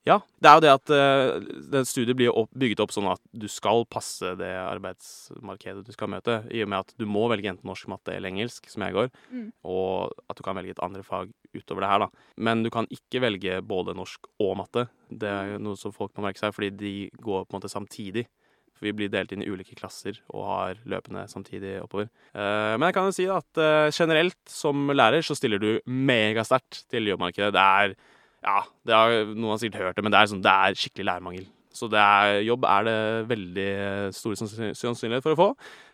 Ja, 0.07 0.21
det 0.39 0.51
er 0.51 0.59
jo 0.59 0.65
det 0.65 0.73
at 0.75 0.95
uh, 0.95 1.83
studiet 1.89 2.19
blir 2.19 2.35
opp, 2.35 2.53
bygget 2.55 2.85
opp 2.85 2.95
sånn 2.95 3.11
at 3.11 3.23
du 3.35 3.49
skal 3.51 3.85
passe 3.91 4.35
det 4.39 4.53
arbeidsmarkedet 4.63 5.85
du 5.87 5.93
skal 5.95 6.13
møte, 6.15 6.43
i 6.55 6.63
og 6.65 6.71
med 6.71 6.85
at 6.85 6.95
du 7.01 7.07
må 7.09 7.27
velge 7.33 7.51
enten 7.51 7.69
norsk, 7.69 7.91
matte 7.91 8.15
eller 8.15 8.31
engelsk, 8.31 8.71
som 8.71 8.87
jeg 8.87 8.95
går, 8.97 9.11
Mm. 9.35 9.51
og 9.65 10.13
at 10.31 10.37
du 10.37 10.43
kan 10.45 10.57
velge 10.57 10.75
et 10.75 10.83
andre 10.85 11.03
fag 11.03 11.33
utover 11.55 11.85
det 11.85 11.91
her, 11.91 11.99
da. 12.05 12.09
Men 12.37 12.63
du 12.63 12.71
kan 12.71 12.87
ikke 12.93 13.23
velge 13.23 13.61
både 13.63 13.95
norsk 13.97 14.27
og 14.43 14.57
matte. 14.59 14.87
Det 15.09 15.31
er 15.31 15.59
noe 15.63 15.79
som 15.79 15.95
folk 15.95 16.15
må 16.17 16.27
merke 16.27 16.41
seg, 16.41 16.55
fordi 16.57 16.73
de 16.79 16.95
går 17.23 17.45
på 17.45 17.55
en 17.55 17.61
måte 17.61 17.73
samtidig. 17.73 18.27
For 18.75 18.89
vi 18.89 18.95
blir 18.97 19.11
delt 19.13 19.31
inn 19.31 19.45
i 19.45 19.51
ulike 19.51 19.77
klasser 19.79 20.17
og 20.35 20.49
har 20.49 20.81
løpende 20.91 21.23
samtidig 21.31 21.77
oppover. 21.85 22.09
Eh, 22.35 22.75
men 22.75 22.89
jeg 22.89 22.97
kan 22.97 23.07
jo 23.07 23.15
si 23.15 23.29
at 23.31 23.61
eh, 23.63 23.93
generelt 23.95 24.41
som 24.51 24.91
lærer 24.91 25.23
så 25.23 25.37
stiller 25.39 25.63
du 25.63 25.71
megasterkt 25.87 26.83
til 26.91 27.13
jobbmarkedet. 27.13 27.53
Det 27.55 27.63
er 27.63 27.95
ja, 28.45 28.61
det 28.85 28.97
har 28.97 29.15
noen 29.31 29.55
har 29.55 29.61
sikkert 29.63 29.81
hørt 29.81 29.99
det, 29.99 30.05
men 30.05 30.13
det 30.13 30.21
er, 30.21 30.31
sånn, 30.33 30.43
det 30.45 30.53
er 30.53 30.77
skikkelig 30.77 31.07
lærermangel. 31.09 31.47
Så 31.75 31.89
det 31.91 31.99
er, 31.99 32.41
jobb 32.47 32.65
er 32.71 32.87
det 32.87 32.99
veldig 33.33 33.71
stor 34.15 34.37
sannsynlighet 34.39 35.25
for 35.25 35.35
å 35.35 35.41
få. 35.41 35.49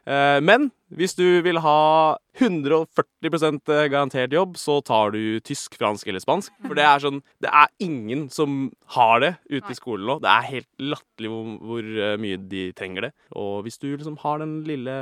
Eh, 0.09 0.39
men 0.45 0.69
hvis 0.97 1.15
du 1.17 1.41
vil 1.45 1.61
ha 1.63 2.17
140% 2.41 3.73
garantert 3.93 4.33
jobb, 4.35 4.57
så 4.61 4.79
tar 4.85 5.13
du 5.15 5.41
tysk, 5.45 5.77
fransk 5.81 6.09
eller 6.11 6.23
spansk. 6.23 6.53
For 6.67 6.77
det 6.77 6.87
er 6.87 7.03
sånn 7.03 7.21
Det 7.43 7.51
er 7.51 7.73
ingen 7.85 8.29
som 8.33 8.71
har 8.97 9.21
det 9.25 9.35
ute 9.51 9.73
i 9.73 9.79
skolen 9.79 10.09
nå. 10.09 10.19
Det 10.25 10.31
er 10.31 10.49
helt 10.51 10.71
latterlig 10.93 11.33
hvor, 11.33 11.53
hvor 11.71 11.91
eh, 12.07 12.17
mye 12.21 12.41
de 12.51 12.65
trenger 12.77 13.09
det. 13.09 13.13
Og 13.37 13.65
hvis 13.67 13.81
du 13.81 13.91
liksom 13.93 14.19
har 14.25 14.41
den 14.43 14.61
lille 14.69 14.97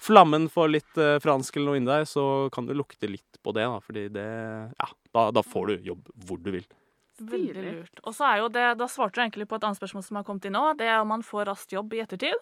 flammen 0.00 0.48
for 0.52 0.70
litt 0.72 0.98
eh, 0.98 1.18
fransk 1.22 1.56
eller 1.56 1.72
noe 1.72 1.80
inni 1.80 1.92
deg, 1.92 2.08
så 2.10 2.24
kan 2.54 2.68
du 2.68 2.74
lukte 2.76 3.10
litt 3.10 3.40
på 3.42 3.54
det, 3.56 3.66
da. 3.66 3.80
Fordi 3.84 4.06
det 4.14 4.28
Ja, 4.30 4.92
da, 5.14 5.30
da 5.34 5.42
får 5.46 5.72
du 5.72 5.90
jobb 5.92 6.06
hvor 6.26 6.40
du 6.42 6.52
vil. 6.54 6.66
Veldig 7.20 7.52
Stilig. 7.54 7.74
lurt. 7.80 8.00
Og 8.06 8.14
så 8.16 8.24
er 8.30 8.38
jo 8.40 8.48
det, 8.48 8.66
Da 8.80 8.86
svarte 8.88 9.18
du 9.18 9.22
egentlig 9.24 9.48
på 9.50 9.58
et 9.60 9.64
annet 9.68 9.78
spørsmål 9.80 10.04
som 10.06 10.16
har 10.20 10.24
kommet 10.24 10.48
inn 10.48 10.56
nå. 10.56 10.64
Det 10.78 10.86
er 10.88 11.00
om 11.02 11.08
man 11.12 11.22
får 11.26 11.46
raskt 11.50 11.74
jobb 11.76 11.92
i 11.94 12.00
ettertid. 12.04 12.36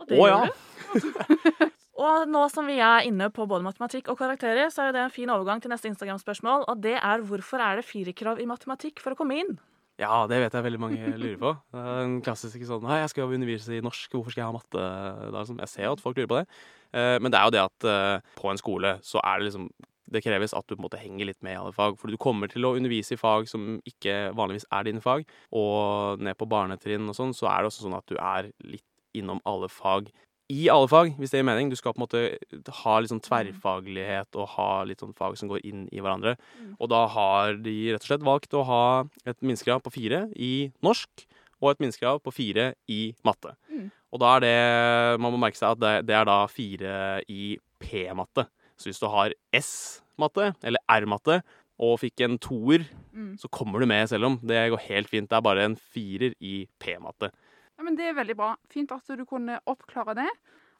Og 0.00 0.06
det 0.08 0.18
Å, 0.18 0.26
gjør 0.28 0.46
ja. 0.46 0.52
du. 0.94 1.66
og 2.06 2.28
nå 2.30 2.44
som 2.52 2.66
vi 2.70 2.78
er 2.82 3.08
inne 3.08 3.28
på 3.34 3.46
både 3.50 3.66
matematikk 3.66 4.08
og 4.12 4.18
karakterer, 4.22 4.70
så 4.72 4.84
er 4.84 4.90
jo 4.92 4.96
det 4.96 5.02
en 5.06 5.14
fin 5.14 5.30
overgang 5.34 5.60
til 5.62 5.70
neste 5.74 5.90
Instagram-spørsmål. 5.90 6.64
Og 6.70 6.80
det 6.82 6.96
er 6.98 7.26
hvorfor 7.28 7.60
er 7.62 7.80
det 7.82 7.86
firerkrav 7.88 8.40
i 8.42 8.48
matematikk 8.48 9.02
for 9.04 9.14
å 9.14 9.18
komme 9.18 9.38
inn? 9.42 9.54
Ja, 10.00 10.24
det 10.26 10.38
vet 10.40 10.54
jeg 10.56 10.64
veldig 10.64 10.80
mange 10.80 11.10
lurer 11.20 11.38
på. 11.38 11.50
Det 11.70 11.82
er 11.82 11.98
en 12.06 12.14
klassisk 12.24 12.62
sånn 12.66 12.86
Hei, 12.88 13.02
jeg 13.04 13.10
skal 13.12 13.28
undervise 13.36 13.74
i 13.76 13.82
norsk, 13.84 14.14
hvorfor 14.16 14.32
skal 14.32 14.40
jeg 14.42 14.48
ha 14.48 14.54
matte? 14.56 14.80
Da, 14.80 15.42
liksom. 15.42 15.60
Jeg 15.62 15.70
ser 15.70 15.84
jo 15.86 15.92
at 15.98 16.02
folk 16.02 16.16
lurer 16.18 16.30
på 16.32 16.38
det. 16.40 16.46
Eh, 16.96 17.18
Men 17.22 17.30
det 17.30 17.38
er 17.38 17.44
jo 17.46 17.54
det 17.54 17.62
at 17.66 17.86
eh, 17.92 18.34
på 18.40 18.50
en 18.50 18.58
skole 18.60 18.96
så 19.04 19.20
er 19.22 19.38
det 19.38 19.50
liksom 19.50 19.68
det 20.12 20.22
kreves 20.24 20.54
at 20.56 20.66
du 20.66 20.74
på 20.74 20.80
en 20.80 20.86
måte 20.86 21.00
henger 21.00 21.28
litt 21.28 21.40
med 21.44 21.56
i 21.56 21.60
alle 21.60 21.74
fag. 21.76 21.98
For 22.00 22.10
du 22.10 22.20
kommer 22.20 22.50
til 22.52 22.66
å 22.68 22.74
undervise 22.78 23.16
i 23.16 23.20
fag 23.20 23.48
som 23.50 23.78
ikke 23.88 24.32
vanligvis 24.38 24.68
er 24.70 24.88
dine 24.88 25.02
fag. 25.04 25.24
Og 25.56 26.22
ned 26.22 26.38
på 26.38 26.48
barnetrinn 26.50 27.08
og 27.10 27.18
sånn, 27.18 27.34
så 27.36 27.50
er 27.52 27.62
det 27.62 27.72
også 27.72 27.86
sånn 27.86 27.98
at 27.98 28.08
du 28.10 28.18
er 28.18 28.52
litt 28.66 28.86
innom 29.16 29.42
alle 29.48 29.70
fag. 29.72 30.10
I 30.52 30.66
alle 30.72 30.88
fag, 30.90 31.14
hvis 31.16 31.32
det 31.32 31.40
gir 31.40 31.46
mening. 31.48 31.70
Du 31.72 31.78
skal 31.78 31.94
på 31.94 32.02
en 32.02 32.04
måte 32.04 32.72
ha 32.82 32.96
litt 33.00 33.12
sånn 33.12 33.22
tverrfaglighet 33.24 34.36
og 34.36 34.50
ha 34.56 34.70
litt 34.88 35.00
sånn 35.00 35.14
fag 35.16 35.38
som 35.40 35.48
går 35.48 35.62
inn 35.68 35.86
i 35.94 36.02
hverandre. 36.02 36.34
Og 36.78 36.90
da 36.92 37.06
har 37.14 37.56
de 37.62 37.76
rett 37.92 38.04
og 38.04 38.10
slett 38.10 38.26
valgt 38.26 38.56
å 38.58 38.64
ha 38.68 38.84
et 39.24 39.38
minstekrav 39.40 39.84
på 39.84 39.94
fire 39.94 40.26
i 40.36 40.70
norsk 40.84 41.26
og 41.62 41.70
et 41.70 41.84
minstekrav 41.84 42.20
på 42.24 42.34
fire 42.34 42.72
i 42.90 43.14
matte. 43.24 43.54
Mm. 43.70 43.88
Og 44.12 44.20
da 44.20 44.36
er 44.36 44.44
det 44.44 45.20
Man 45.22 45.32
må 45.32 45.40
merke 45.40 45.56
seg 45.56 45.76
at 45.76 45.80
det, 45.80 45.94
det 46.10 46.16
er 46.18 46.28
da 46.28 46.42
fire 46.50 46.96
i 47.30 47.56
P-matte. 47.82 48.48
Så 48.76 48.90
hvis 48.90 49.00
du 49.00 49.06
har 49.08 49.32
S-matte 50.12 50.52
eller 50.62 50.80
R-matte 50.88 51.42
og 51.82 51.98
fikk 52.02 52.20
en 52.26 52.38
toer, 52.38 52.84
Mm. 53.12 53.36
så 53.36 53.48
kommer 53.52 53.80
du 53.80 53.86
med 53.86 54.08
selv 54.08 54.24
om. 54.24 54.38
Det 54.40 54.70
går 54.70 54.80
helt 54.88 55.08
fint. 55.08 55.28
Det 55.28 55.36
er 55.36 55.42
bare 55.44 55.64
en 55.64 55.76
firer 55.76 56.32
i 56.40 56.66
P-matte. 56.80 57.30
Ja, 57.76 57.84
men 57.84 57.96
Det 57.96 58.06
er 58.06 58.14
veldig 58.14 58.36
bra. 58.36 58.56
Fint 58.70 58.92
at 58.92 59.04
du 59.06 59.24
kunne 59.26 59.58
oppklare 59.66 60.14
det. 60.14 60.30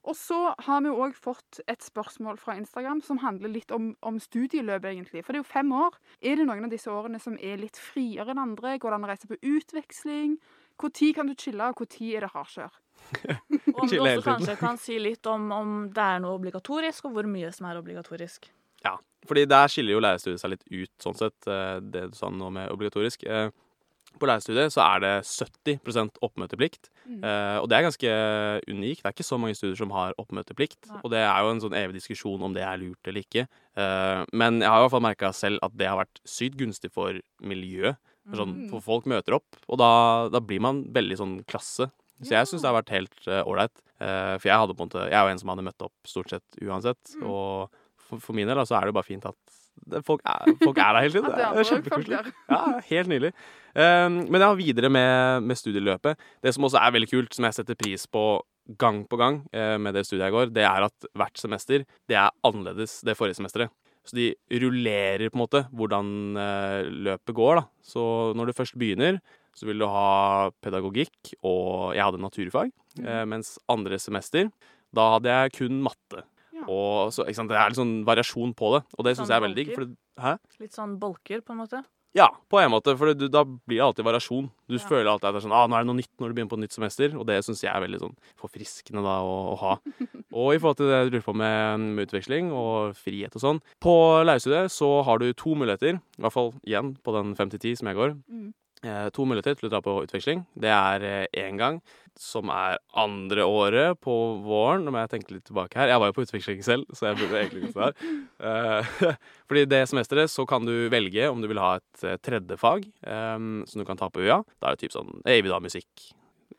Og 0.05 0.17
så 0.17 0.55
har 0.59 0.81
vi 0.83 0.89
òg 0.89 1.15
fått 1.15 1.61
et 1.69 1.79
spørsmål 1.81 2.39
fra 2.39 2.57
Instagram 2.59 3.03
som 3.03 3.19
handler 3.19 3.49
litt 3.53 3.71
om, 3.71 3.95
om 4.03 4.19
studieløpet, 4.19 4.89
egentlig. 4.97 5.23
For 5.25 5.33
det 5.33 5.41
er 5.41 5.45
jo 5.45 5.53
fem 5.53 5.71
år. 5.73 5.93
Er 6.23 6.37
det 6.37 6.47
noen 6.47 6.65
av 6.65 6.71
disse 6.71 6.91
årene 6.91 7.21
som 7.23 7.37
er 7.39 7.61
litt 7.61 7.77
friere 7.79 8.31
enn 8.33 8.41
andre? 8.43 8.79
Går 8.79 8.91
det 8.91 8.99
an 8.99 9.05
å 9.07 9.11
reise 9.13 9.29
på 9.31 9.39
utveksling? 9.39 10.39
Når 10.83 11.15
kan 11.15 11.29
du 11.29 11.35
chille, 11.39 11.69
og 11.69 11.79
når 11.79 12.17
er 12.17 12.21
det 12.25 12.33
hardkjør? 12.33 12.73
Og 13.75 13.83
om 13.85 13.89
du 13.89 13.99
også 14.01 14.25
kanskje 14.25 14.57
kan 14.59 14.79
si 14.81 14.99
litt 14.99 15.27
om 15.31 15.53
om 15.53 15.71
det 15.95 16.03
er 16.03 16.19
noe 16.25 16.35
obligatorisk, 16.39 17.05
og 17.07 17.13
hvor 17.15 17.29
mye 17.31 17.53
som 17.55 17.67
er 17.71 17.79
obligatorisk. 17.79 18.49
Fordi 19.27 19.47
der 19.47 19.69
skiller 19.71 19.95
jo 19.95 20.01
lærerstudiet 20.03 20.41
seg 20.43 20.51
litt 20.51 20.65
ut, 20.71 20.91
sånn 21.03 21.17
sett, 21.17 21.47
eh, 21.47 21.79
det 21.81 22.11
du 22.11 22.17
sa 22.19 22.29
nå 22.31 22.51
med 22.53 22.71
obligatorisk. 22.75 23.25
Eh, 23.27 23.51
På 24.21 24.27
lærerstudiet 24.29 24.69
så 24.75 24.83
er 24.85 25.01
det 25.01 25.13
70 25.25 26.19
oppmøteplikt, 26.21 26.91
Mm. 27.09 27.25
eh, 27.25 27.59
og 27.63 27.69
det 27.69 27.79
er 27.79 27.87
ganske 27.89 28.11
unikt. 28.69 29.03
Det 29.03 29.07
er 29.09 29.15
ikke 29.17 29.25
så 29.25 29.39
mange 29.41 29.57
studier 29.57 29.77
som 29.79 29.91
har 29.91 30.13
oppmøteplikt, 30.21 30.87
Nei. 30.91 31.01
og 31.03 31.11
det 31.11 31.19
er 31.25 31.41
jo 31.43 31.51
en 31.51 31.61
sånn 31.61 31.73
evig 31.75 31.95
diskusjon 31.97 32.43
om 32.43 32.53
det 32.53 32.63
er 32.63 32.77
lurt 32.77 33.01
eller 33.09 33.23
ikke. 33.25 33.47
Men 34.33 34.61
jeg 34.61 34.69
har 34.69 34.79
i 34.79 34.83
hvert 34.85 34.91
fall 34.91 35.01
merka 35.01 35.33
selv 35.33 35.59
at 35.63 35.75
det 35.77 35.87
har 35.89 35.97
vært 36.05 36.21
sykt 36.29 36.57
gunstig 36.59 36.93
for 36.93 37.19
miljøet. 37.43 37.97
For, 38.29 38.37
sånn, 38.37 38.55
Mm. 38.55 38.71
for 38.71 38.81
folk 38.81 39.05
møter 39.07 39.35
opp, 39.35 39.57
og 39.69 39.79
da, 39.79 40.29
da 40.29 40.39
blir 40.41 40.61
man 40.61 40.85
veldig 40.93 41.17
sånn 41.19 41.45
klasse. 41.47 41.91
Så 42.23 42.31
jeg 42.37 42.47
syns 42.47 42.61
det 42.63 42.71
har 42.71 42.83
vært 42.83 42.91
helt 42.95 43.47
ålreit. 43.49 43.73
For 43.99 44.47
jeg 44.47 44.59
hadde 44.61 44.77
på 44.77 44.83
en 44.83 44.89
måte 44.91 45.11
Jeg 45.11 45.15
er 45.15 45.27
jo 45.27 45.33
en 45.33 45.39
som 45.39 45.49
hadde 45.49 45.65
møtt 45.65 45.83
opp 45.83 45.93
stort 46.07 46.29
sett 46.31 46.43
uansett. 46.63 47.17
Mm. 47.17 47.25
Og 47.27 47.71
for, 48.13 48.23
for 48.23 48.37
min 48.37 48.49
del 48.49 48.61
så 48.69 48.77
er 48.77 48.87
det 48.87 48.93
jo 48.93 48.99
bare 49.01 49.09
fint 49.09 49.27
at 49.29 49.59
folk, 50.05 50.23
er, 50.29 50.55
folk 50.61 50.79
er 50.79 50.95
der 50.95 51.05
hele 51.07 51.15
tiden. 51.17 51.33
Det 51.39 51.45
er 51.49 51.69
kjempekoselig. 51.71 52.33
Ja, 52.53 52.63
helt 52.91 53.11
nydelig. 53.11 53.33
Um, 53.73 54.19
men 54.29 54.45
ja, 54.45 54.53
videre 54.59 54.91
med, 54.93 55.45
med 55.49 55.59
studieløpet. 55.59 56.21
Det 56.45 56.55
som 56.55 56.69
også 56.69 56.81
er 56.83 56.97
veldig 56.97 57.11
kult, 57.11 57.37
som 57.37 57.49
jeg 57.49 57.57
setter 57.59 57.79
pris 57.79 58.07
på 58.07 58.25
gang 58.79 59.03
på 59.11 59.19
gang 59.19 59.41
uh, 59.57 59.79
med 59.83 59.97
det 59.97 60.05
studiet 60.07 60.29
jeg 60.29 60.37
går, 60.37 60.53
det 60.55 60.67
er 60.69 60.87
at 60.87 61.07
hvert 61.19 61.41
semester 61.41 61.87
det 62.11 62.19
er 62.19 62.35
annerledes 62.47 63.01
det 63.07 63.17
forrige 63.19 63.41
semesteret. 63.41 63.73
Så 64.07 64.19
de 64.19 64.33
rullerer 64.59 65.31
på 65.31 65.39
en 65.39 65.45
måte 65.45 65.63
hvordan 65.71 66.09
uh, 66.37 66.83
løpet 67.09 67.37
går. 67.39 67.63
da. 67.63 67.65
Så 67.87 68.05
når 68.39 68.51
du 68.51 68.59
først 68.59 68.79
begynner, 68.79 69.23
så 69.57 69.69
vil 69.69 69.83
du 69.83 69.87
ha 69.91 70.51
pedagogikk, 70.65 71.35
og 71.45 71.93
jeg 71.97 72.05
hadde 72.05 72.23
naturfag. 72.23 72.73
Mm. 72.99 73.07
Uh, 73.07 73.25
mens 73.31 73.57
andre 73.73 73.99
semester, 74.03 74.51
da 74.93 75.09
hadde 75.15 75.33
jeg 75.33 75.57
kun 75.61 75.83
matte. 75.85 76.27
Ja. 76.63 76.69
Og 76.73 77.11
så, 77.13 77.27
Det 77.27 77.57
er 77.59 77.73
litt 77.73 77.81
sånn 77.81 77.97
variasjon 78.07 78.55
på 78.55 78.77
det, 78.77 78.85
og 78.99 79.05
det 79.05 79.17
Sånn 79.17 79.27
syns 79.27 79.35
jeg 79.35 79.41
er 79.43 79.47
veldig 79.49 79.67
digg. 79.67 79.97
Litt 80.63 80.73
sånn 80.79 80.95
bolker, 81.03 81.43
på 81.43 81.53
en 81.57 81.61
måte. 81.65 81.83
Ja, 82.15 82.27
på 82.53 82.59
en 82.61 82.69
måte, 82.71 82.93
for 83.01 83.09
det, 83.15 83.31
da 83.33 83.41
blir 83.43 83.79
det 83.81 83.85
alltid 83.87 84.05
variasjon. 84.05 84.51
Du 84.69 84.77
Ja. 84.77 84.85
føler 84.85 85.09
alltid 85.09 85.25
at 85.31 85.33
det 85.33 85.41
er 85.41 85.49
sånn, 85.49 85.55
ah, 85.57 85.67
nå 85.67 85.75
er 85.79 85.81
det 85.81 85.89
noe 85.89 85.97
nytt 85.97 86.13
når 86.21 86.29
du 86.29 86.35
begynner 86.37 86.51
på 86.53 86.59
et 86.61 86.65
nytt 86.69 86.75
semester, 86.77 87.17
og 87.19 87.25
det 87.27 87.39
syns 87.43 87.63
jeg 87.65 87.73
er 87.73 87.81
veldig 87.81 88.01
sånn 88.03 88.17
forfriskende 88.37 89.01
da 89.03 89.15
å, 89.25 89.55
å 89.55 89.57
ha. 89.63 89.79
Og 90.37 90.53
i 90.55 90.59
forhold 90.61 90.77
til 90.77 90.89
det 90.93 90.99
du 91.09 91.17
lurer 91.17 91.25
på 91.25 91.35
med, 91.35 91.81
med 91.97 92.09
utveksling 92.09 92.53
og 92.53 92.93
frihet 92.97 93.33
og 93.37 93.41
sånn, 93.41 93.63
på 93.81 93.95
lærerstudiet 94.29 94.69
så 94.73 95.03
har 95.05 95.19
du 95.25 95.33
to 95.33 95.55
muligheter, 95.57 95.97
i 96.01 96.21
hvert 96.21 96.33
fall 96.37 96.53
igjen 96.69 96.95
på 97.03 97.13
den 97.17 97.35
5-10 97.35 97.79
som 97.81 97.89
jeg 97.89 97.97
går, 97.97 98.15
Mm. 98.29 98.53
Eh, 98.85 99.09
to 99.15 99.25
muligheter 99.29 99.57
til 99.59 99.69
å 99.69 99.73
dra 99.73 99.81
på 99.85 99.95
utveksling. 100.05 100.45
Det 100.59 100.71
er 100.73 101.27
én 101.33 101.59
gang, 101.61 101.81
som 102.19 102.51
er 102.53 102.79
andre 102.99 103.45
året 103.49 104.01
på 104.05 104.15
våren. 104.45 104.85
Nå 104.85 104.93
må 104.93 105.01
jeg 105.03 105.13
tenke 105.15 105.35
litt 105.37 105.47
tilbake 105.49 105.79
her. 105.81 105.89
Jeg 105.93 106.03
var 106.03 106.11
jo 106.11 106.17
på 106.19 106.25
utveksling 106.27 106.63
selv, 106.67 106.85
så 106.93 107.09
jeg 107.11 107.21
burde 107.23 107.41
egentlig 107.41 107.71
gått 107.71 107.79
der. 107.81 108.17
Eh, 108.43 109.15
fordi 109.49 109.67
det 109.71 109.85
semesteret 109.91 110.31
så 110.33 110.47
kan 110.49 110.67
du 110.69 110.75
velge 110.93 111.29
om 111.33 111.41
du 111.43 111.49
vil 111.51 111.63
ha 111.63 111.77
et 111.81 112.05
eh, 112.09 112.19
tredje 112.23 112.59
fag 112.61 112.85
eh, 112.87 113.39
som 113.71 113.81
du 113.81 113.87
kan 113.89 113.97
ta 114.01 114.11
på 114.13 114.21
UiA. 114.25 114.43
Da 114.61 114.71
er 114.73 114.77
det 114.77 114.85
typ 114.87 114.97
sånn 114.99 115.15
Jeg 115.25 115.47
vil 115.47 115.55
ha 115.57 115.63
musikk. 115.63 116.11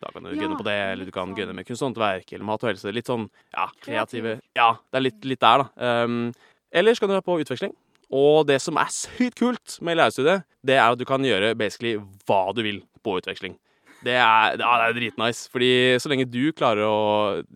Da 0.04 0.10
kan 0.12 0.26
du 0.26 0.34
Ja, 0.34 0.40
gunne 0.42 0.58
på 0.60 0.66
det, 0.68 0.74
eller 0.94 1.06
du 1.08 1.12
kan 1.16 1.30
sånn- 1.30 1.38
gunne 1.38 1.54
med 1.56 1.68
kunst 1.68 1.84
og 1.84 1.92
håndverk 1.94 2.34
eller 2.34 2.44
mat 2.50 2.64
og 2.66 2.74
helse. 2.74 2.92
Litt 2.92 3.08
sånn 3.08 3.30
ja, 3.54 3.70
kreative 3.86 4.40
Ja, 4.58 4.74
det 4.92 5.00
er 5.00 5.06
litt, 5.06 5.22
litt 5.24 5.40
der, 5.40 5.64
da. 5.64 6.04
Um, 6.04 6.34
eller 6.74 6.92
så 6.98 7.04
kan 7.06 7.14
du 7.14 7.16
dra 7.16 7.22
på 7.24 7.38
utveksling. 7.40 7.72
Og 8.14 8.46
det 8.46 8.60
som 8.62 8.78
er 8.78 8.94
sykt 8.94 9.40
kult 9.42 9.78
med 9.82 9.98
lærerstudiet, 9.98 10.46
det 10.66 10.78
er 10.78 10.86
at 10.86 11.00
du 11.00 11.06
kan 11.10 11.24
gjøre 11.26 11.56
basically 11.58 11.98
hva 12.28 12.46
du 12.54 12.62
vil 12.66 12.84
på 13.04 13.18
utveksling. 13.20 13.58
Det 14.04 14.18
er, 14.20 14.58
ja, 14.60 14.72
det 14.82 14.86
er 14.86 14.96
dritnice. 14.98 15.48
Fordi 15.52 15.72
så 16.02 16.12
lenge 16.12 16.28
du 16.28 16.52
klarer 16.56 16.84
å 16.86 16.98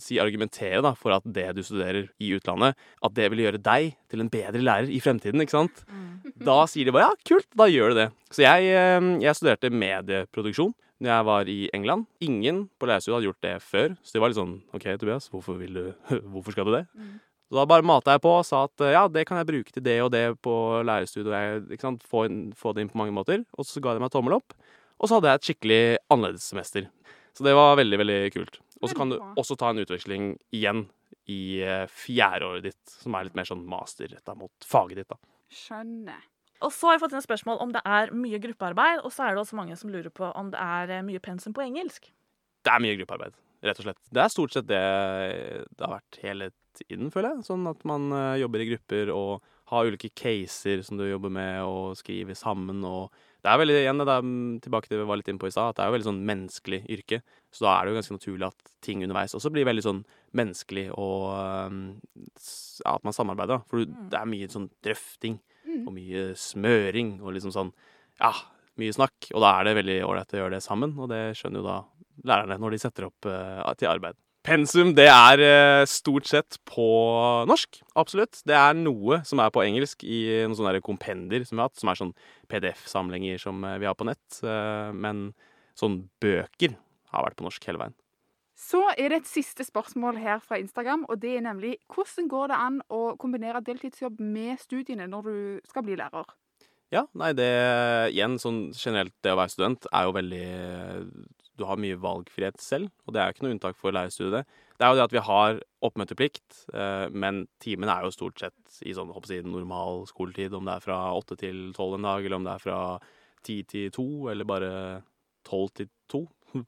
si 0.02 0.20
argumentere 0.24 0.80
da, 0.86 0.94
for 0.96 1.16
at 1.18 1.26
det 1.28 1.50
du 1.58 1.62
studerer 1.66 2.08
i 2.24 2.32
utlandet, 2.38 2.78
at 3.04 3.16
det 3.18 3.28
vil 3.34 3.44
gjøre 3.44 3.62
deg 3.64 3.94
til 4.12 4.24
en 4.24 4.32
bedre 4.32 4.64
lærer 4.64 4.92
i 4.94 5.02
fremtiden, 5.04 5.44
ikke 5.44 5.58
sant? 5.58 5.84
Da 6.40 6.62
sier 6.72 6.88
de 6.88 6.96
bare 6.96 7.10
ja, 7.12 7.22
kult, 7.28 7.50
da 7.60 7.68
gjør 7.72 7.94
du 7.94 8.02
det. 8.02 8.10
Så 8.32 8.46
jeg, 8.46 8.72
eh, 8.72 9.14
jeg 9.24 9.40
studerte 9.40 9.74
medieproduksjon 9.74 10.76
når 11.04 11.12
jeg 11.12 11.26
var 11.28 11.50
i 11.52 11.60
England. 11.78 12.08
Ingen 12.26 12.64
på 12.80 12.88
lærerstudiet 12.90 13.18
hadde 13.18 13.30
gjort 13.30 13.46
det 13.46 13.56
før, 13.68 13.98
så 14.02 14.16
de 14.16 14.24
var 14.24 14.32
litt 14.32 14.40
sånn 14.40 14.56
OK, 14.74 14.88
Tobias, 14.98 15.30
hvorfor, 15.34 15.60
vil 15.60 15.78
du, 15.78 15.84
hvorfor 16.32 16.56
skal 16.56 16.70
du 16.70 16.78
det? 16.80 16.86
Mm. 16.96 17.18
Så 17.48 17.56
da 17.56 17.64
bare 17.70 17.86
mata 17.88 18.16
jeg 18.16 18.24
på 18.26 18.34
og 18.42 18.44
sa 18.44 18.66
at 18.68 18.84
ja, 18.92 19.06
det 19.08 19.24
kan 19.28 19.40
jeg 19.40 19.48
bruke 19.48 19.72
til 19.72 19.84
det 19.86 19.96
og 20.04 20.12
det 20.12 20.26
på 20.44 20.54
lærerstudiet. 20.84 21.70
ikke 21.72 21.86
sant? 21.86 22.04
Få, 22.04 22.26
inn, 22.28 22.42
få 22.58 22.74
det 22.76 22.84
inn 22.84 22.92
på 22.92 23.00
mange 23.00 23.16
måter. 23.16 23.46
Og 23.56 23.68
så 23.68 23.80
ga 23.84 23.96
de 23.96 24.04
meg 24.04 24.12
tommel 24.12 24.36
opp. 24.36 24.56
Og 24.98 25.08
så 25.08 25.18
hadde 25.18 25.32
jeg 25.32 25.40
et 25.40 25.50
skikkelig 25.52 25.82
annerledes 26.12 26.48
semester. 26.52 26.90
Så 27.38 27.46
det 27.46 27.54
var 27.56 27.78
veldig, 27.80 28.00
veldig 28.02 28.20
kult. 28.34 28.60
Og 28.82 28.92
så 28.92 28.98
kan 28.98 29.12
du 29.14 29.18
også 29.38 29.56
ta 29.58 29.72
en 29.72 29.82
utveksling 29.82 30.32
igjen 30.54 30.88
i 31.30 31.62
eh, 31.64 31.86
fjerdeåret 31.92 32.66
ditt, 32.66 32.96
som 33.04 33.16
er 33.18 33.28
litt 33.28 33.38
mer 33.38 33.48
sånn 33.48 33.66
master 33.68 34.10
retta 34.12 34.36
mot 34.38 34.68
faget 34.68 35.02
ditt, 35.02 35.10
da. 35.12 35.20
Skjønner. 35.54 36.24
Og 36.66 36.74
så 36.74 36.90
har 36.90 36.98
jeg 36.98 37.04
fått 37.04 37.14
inn 37.14 37.22
et 37.22 37.28
spørsmål 37.28 37.60
om 37.62 37.74
det 37.76 37.84
er 37.86 38.14
mye 38.18 38.40
gruppearbeid, 38.42 39.04
og 39.06 39.14
så 39.14 39.28
er 39.28 39.36
det 39.36 39.44
også 39.44 39.60
mange 39.60 39.78
som 39.78 39.92
lurer 39.94 40.10
på 40.14 40.30
om 40.34 40.50
det 40.54 40.62
er 40.62 40.96
eh, 40.98 41.06
mye 41.06 41.22
pensum 41.24 41.56
på 41.56 41.66
engelsk. 41.66 42.10
Det 42.66 42.74
er 42.74 42.84
mye 42.84 42.98
gruppearbeid, 43.00 43.38
rett 43.64 43.80
og 43.82 43.88
slett. 43.88 44.02
Det 44.14 44.24
er 44.24 44.34
stort 44.34 44.54
sett 44.54 44.68
det 44.70 44.82
det 45.74 45.84
har 45.86 45.98
vært 45.98 46.20
hele 46.24 46.52
tiden, 46.78 47.10
føler 47.14 47.36
jeg. 47.36 47.48
Sånn 47.50 47.66
at 47.70 47.82
man 47.90 48.12
eh, 48.14 48.42
jobber 48.44 48.64
i 48.64 48.68
grupper 48.72 49.14
og 49.14 49.46
har 49.72 49.88
ulike 49.90 50.14
caser 50.16 50.84
som 50.86 51.00
du 51.00 51.04
jobber 51.08 51.34
med, 51.34 51.64
og 51.68 51.98
skriver 52.00 52.38
sammen. 52.38 52.84
og 52.88 53.12
det 53.44 53.52
er 53.52 53.60
veldig, 53.62 53.76
igjen, 53.82 54.00
det 54.04 54.14
er 54.14 54.24
mm, 54.24 54.60
tilbake 54.64 54.88
til 54.88 54.96
det 54.98 55.02
vi 55.04 55.10
var 55.10 55.20
litt 55.20 55.28
inne 55.32 55.42
på 55.42 55.50
i 55.50 55.54
stad, 55.54 55.72
at 55.72 55.78
det 55.78 55.84
er 55.84 55.90
jo 55.90 55.96
veldig 55.98 56.08
sånn 56.08 56.22
menneskelig 56.28 56.80
yrke. 56.96 57.20
Så 57.52 57.66
da 57.66 57.74
er 57.74 57.86
det 57.86 57.92
jo 57.92 57.98
ganske 58.00 58.16
naturlig 58.18 58.48
at 58.48 58.72
ting 58.84 59.04
underveis 59.06 59.36
også 59.38 59.52
blir 59.54 59.68
veldig 59.68 59.84
sånn 59.86 60.02
menneskelig, 60.36 60.88
og 60.96 61.28
ja, 62.86 62.94
at 62.96 63.06
man 63.08 63.16
samarbeider. 63.16 63.64
For 63.70 63.84
du, 63.84 63.94
det 64.12 64.20
er 64.20 64.32
mye 64.32 64.50
sånn 64.52 64.70
drøfting, 64.86 65.40
Mm. 65.68 65.82
og 65.84 65.94
mye 65.98 66.22
smøring, 66.40 67.10
og 67.20 67.34
liksom 67.36 67.52
sånn 67.52 67.74
ja, 68.22 68.30
mye 68.80 68.94
snakk. 68.96 69.28
Og 69.36 69.44
da 69.44 69.50
er 69.58 69.68
det 69.68 69.74
veldig 69.82 69.98
ålreit 70.08 70.32
å 70.32 70.40
gjøre 70.40 70.54
det 70.56 70.64
sammen, 70.64 70.94
og 70.96 71.10
det 71.12 71.36
skjønner 71.36 71.60
jo 71.60 71.66
da 71.66 71.78
lærerne 72.26 72.58
når 72.62 72.74
de 72.74 72.80
setter 72.82 73.10
opp 73.10 73.28
eh, 73.30 73.76
til 73.80 73.92
arbeid. 73.92 74.18
Pensum 74.48 74.94
det 74.96 75.10
er 75.12 75.44
eh, 75.44 75.84
stort 75.92 76.30
sett 76.30 76.60
på 76.70 76.88
norsk, 77.50 77.82
absolutt. 78.00 78.40
Det 78.48 78.56
er 78.56 78.78
noe 78.80 79.20
som 79.28 79.42
er 79.44 79.52
på 79.52 79.66
engelsk 79.66 80.06
i 80.08 80.22
noen 80.46 80.56
sånne 80.56 80.82
kompender 80.86 81.44
som 81.44 81.58
vi 81.58 81.64
har 81.64 81.72
hatt, 81.72 81.82
som 81.82 81.92
er 81.92 82.00
sånn 82.00 82.16
PDF-samlinger 82.52 83.44
som 83.44 83.64
eh, 83.68 83.80
vi 83.84 83.90
har 83.90 83.98
på 83.98 84.08
nett. 84.08 84.42
Men 84.96 85.32
sånn 85.78 86.06
bøker 86.24 86.78
har 87.12 87.28
vært 87.28 87.40
på 87.40 87.48
norsk 87.48 87.68
hele 87.70 87.82
veien. 87.84 87.98
Så 88.58 88.80
er 88.98 89.12
det 89.12 89.20
et 89.22 89.30
siste 89.30 89.62
spørsmål 89.68 90.18
her 90.18 90.40
fra 90.42 90.58
Instagram, 90.58 91.04
og 91.12 91.20
det 91.22 91.36
er 91.38 91.44
nemlig 91.46 91.76
hvordan 91.94 92.26
går 92.32 92.50
det 92.50 92.58
an 92.58 92.80
å 92.90 93.02
kombinere 93.22 93.62
deltidsjobb 93.62 94.18
med 94.18 94.58
studiene 94.64 95.06
når 95.12 95.28
du 95.28 95.36
skal 95.70 95.86
bli 95.86 95.98
lærer? 96.00 96.26
Ja, 96.90 97.04
nei, 97.20 97.34
det 97.36 97.52
igjen, 98.16 98.38
sånn 98.40 98.70
generelt 98.72 99.14
det 99.22 99.34
å 99.36 99.38
være 99.38 99.52
student 99.52 99.86
er 99.92 100.08
jo 100.08 100.16
veldig 100.16 100.48
Du 101.58 101.66
har 101.66 101.80
mye 101.82 101.98
valgfrihet 101.98 102.62
selv, 102.62 102.92
og 103.08 103.14
det 103.16 103.22
er 103.22 103.30
jo 103.30 103.36
ikke 103.36 103.46
noe 103.48 103.56
unntak 103.56 103.78
for 103.80 103.96
lærerstudiet. 103.96 104.46
Det 104.78 104.86
er 104.86 104.92
jo 104.94 104.98
det 105.00 105.06
at 105.08 105.16
vi 105.16 105.24
har 105.26 105.60
oppmøteplikt, 105.88 106.58
eh, 106.78 107.08
men 107.10 107.46
timen 107.64 107.90
er 107.90 108.06
jo 108.06 108.14
stort 108.14 108.38
sett 108.44 108.82
i 108.86 108.94
sånn, 108.94 109.10
håper 109.14 109.34
jeg, 109.34 109.46
normal 109.50 110.04
skoletid, 110.10 110.54
om 110.54 110.68
det 110.70 110.76
er 110.78 110.84
fra 110.86 110.98
åtte 111.18 111.38
til 111.42 111.72
tolv 111.78 111.98
en 111.98 112.06
dag, 112.06 112.26
eller 112.26 112.38
om 112.38 112.46
det 112.46 112.54
er 112.54 112.62
fra 112.62 112.80
ti 113.48 113.64
til 113.70 113.90
to, 113.96 114.06
eller 114.30 114.46
bare 114.50 114.72
tolv 115.48 115.74
til 115.78 115.90
to. 116.12 116.26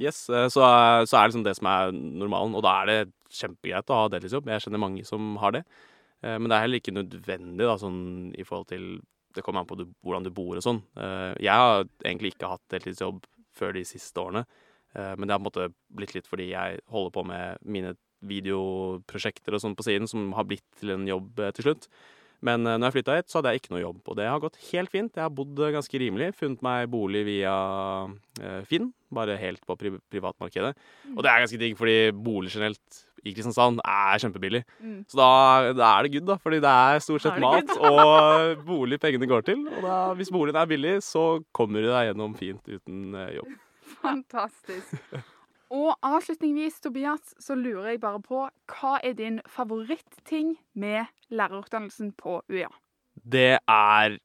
Yes, 0.00 0.24
eh, 0.30 0.46
så, 0.48 0.62
så 1.04 1.16
er 1.18 1.22
det 1.24 1.30
liksom 1.32 1.44
det 1.46 1.56
som 1.58 1.68
er 1.68 1.92
normalen, 1.92 2.54
og 2.56 2.62
da 2.64 2.74
er 2.80 2.90
det 2.90 2.98
kjempegreit 3.34 3.90
å 3.90 4.00
ha 4.04 4.10
deltidsjobb. 4.12 4.48
Jeg 4.50 4.64
kjenner 4.64 4.82
mange 4.82 5.04
som 5.06 5.34
har 5.42 5.54
det. 5.58 5.64
Eh, 6.22 6.36
Men 6.38 6.48
det 6.48 6.56
er 6.56 6.64
heller 6.64 6.80
ikke 6.80 6.94
nødvendig 6.96 7.66
da, 7.66 7.76
sånn, 7.80 8.00
i 8.38 8.46
forhold 8.46 8.70
til 8.72 8.92
Det 9.30 9.44
kommer 9.46 9.62
an 9.62 9.66
på 9.70 9.76
du, 9.78 9.84
hvordan 10.02 10.24
du 10.26 10.32
bor 10.34 10.56
og 10.58 10.62
sånn. 10.64 10.80
Jeg 11.38 11.54
har 11.54 11.84
egentlig 12.02 12.32
ikke 12.32 12.48
hatt 12.50 12.64
deltidsjobb 12.72 13.20
før 13.60 13.76
de 13.76 13.84
siste 13.88 14.20
årene. 14.22 14.44
Eh, 14.96 15.14
Men 15.16 15.28
det 15.28 15.34
har 15.36 15.42
på 15.42 15.46
en 15.46 15.50
måte 15.50 15.72
blitt 15.94 16.14
litt 16.16 16.30
fordi 16.30 16.50
jeg 16.52 16.80
holder 16.90 17.12
på 17.14 17.26
med 17.28 17.60
mine 17.64 17.94
videoprosjekter 18.20 19.54
og 19.56 19.62
sånn 19.62 19.76
på 19.78 19.86
siden, 19.86 20.08
som 20.10 20.32
har 20.36 20.48
blitt 20.48 20.66
til 20.80 20.94
en 20.96 21.06
jobb 21.08 21.38
eh, 21.40 21.52
til 21.56 21.70
slutt. 21.70 21.86
Men 22.44 22.64
eh, 22.66 22.78
når 22.80 22.88
jeg 22.88 22.96
flytta 22.98 23.16
hit, 23.18 23.28
så 23.30 23.38
hadde 23.38 23.52
jeg 23.54 23.62
ikke 23.62 23.74
noe 23.74 23.82
jobb, 23.84 24.00
og 24.08 24.16
det 24.18 24.26
har 24.28 24.40
gått 24.42 24.58
helt 24.70 24.92
fint. 24.92 25.12
Jeg 25.16 25.24
har 25.26 25.34
bodd 25.36 25.60
ganske 25.76 26.00
rimelig, 26.00 26.30
funnet 26.40 26.64
meg 26.64 26.88
bolig 26.92 27.24
via 27.28 27.54
Finn, 28.64 28.90
bare 29.12 29.36
helt 29.36 29.60
på 29.68 29.76
privatmarkedet. 29.76 30.70
Og 31.12 31.20
det 31.22 31.30
er 31.32 31.42
ganske 31.44 31.60
digg, 31.60 31.76
fordi 31.76 31.98
bolig 32.16 32.52
generelt 32.54 33.00
i 33.24 33.34
Kristiansand 33.34 33.80
er 33.84 34.20
kjempebillig. 34.22 34.62
Mm. 34.80 35.00
Så 35.10 35.18
da, 35.20 35.30
da 35.76 35.88
er 35.90 36.06
det 36.06 36.12
good, 36.14 36.28
da, 36.30 36.36
fordi 36.40 36.60
det 36.64 36.70
er 36.70 37.02
stort 37.04 37.24
sett 37.24 37.36
er 37.36 37.44
mat 37.44 37.74
og 37.76 38.64
bolig 38.68 39.00
pengene 39.02 39.28
går 39.30 39.44
til. 39.50 39.66
Og 39.68 39.82
da, 39.84 39.98
hvis 40.18 40.32
boligen 40.32 40.60
er 40.60 40.70
billig, 40.70 40.94
så 41.04 41.26
kommer 41.56 41.84
du 41.84 41.90
deg 41.90 42.10
gjennom 42.10 42.38
fint 42.38 42.72
uten 42.72 43.18
eh, 43.18 43.34
jobb. 43.40 43.52
Fantastisk. 44.00 44.96
Og 45.70 45.92
avslutningsvis, 46.02 46.80
Tobias, 46.82 47.34
så 47.38 47.54
lurer 47.54 47.92
jeg 47.92 48.00
bare 48.02 48.18
på 48.24 48.42
hva 48.72 48.96
er 49.06 49.14
din 49.18 49.38
favoritting 49.46 50.56
med 50.74 51.06
lærerutdannelsen 51.30 52.10
på 52.18 52.40
UiA? 52.50 52.70
Det 53.22 53.60
er 53.60 54.16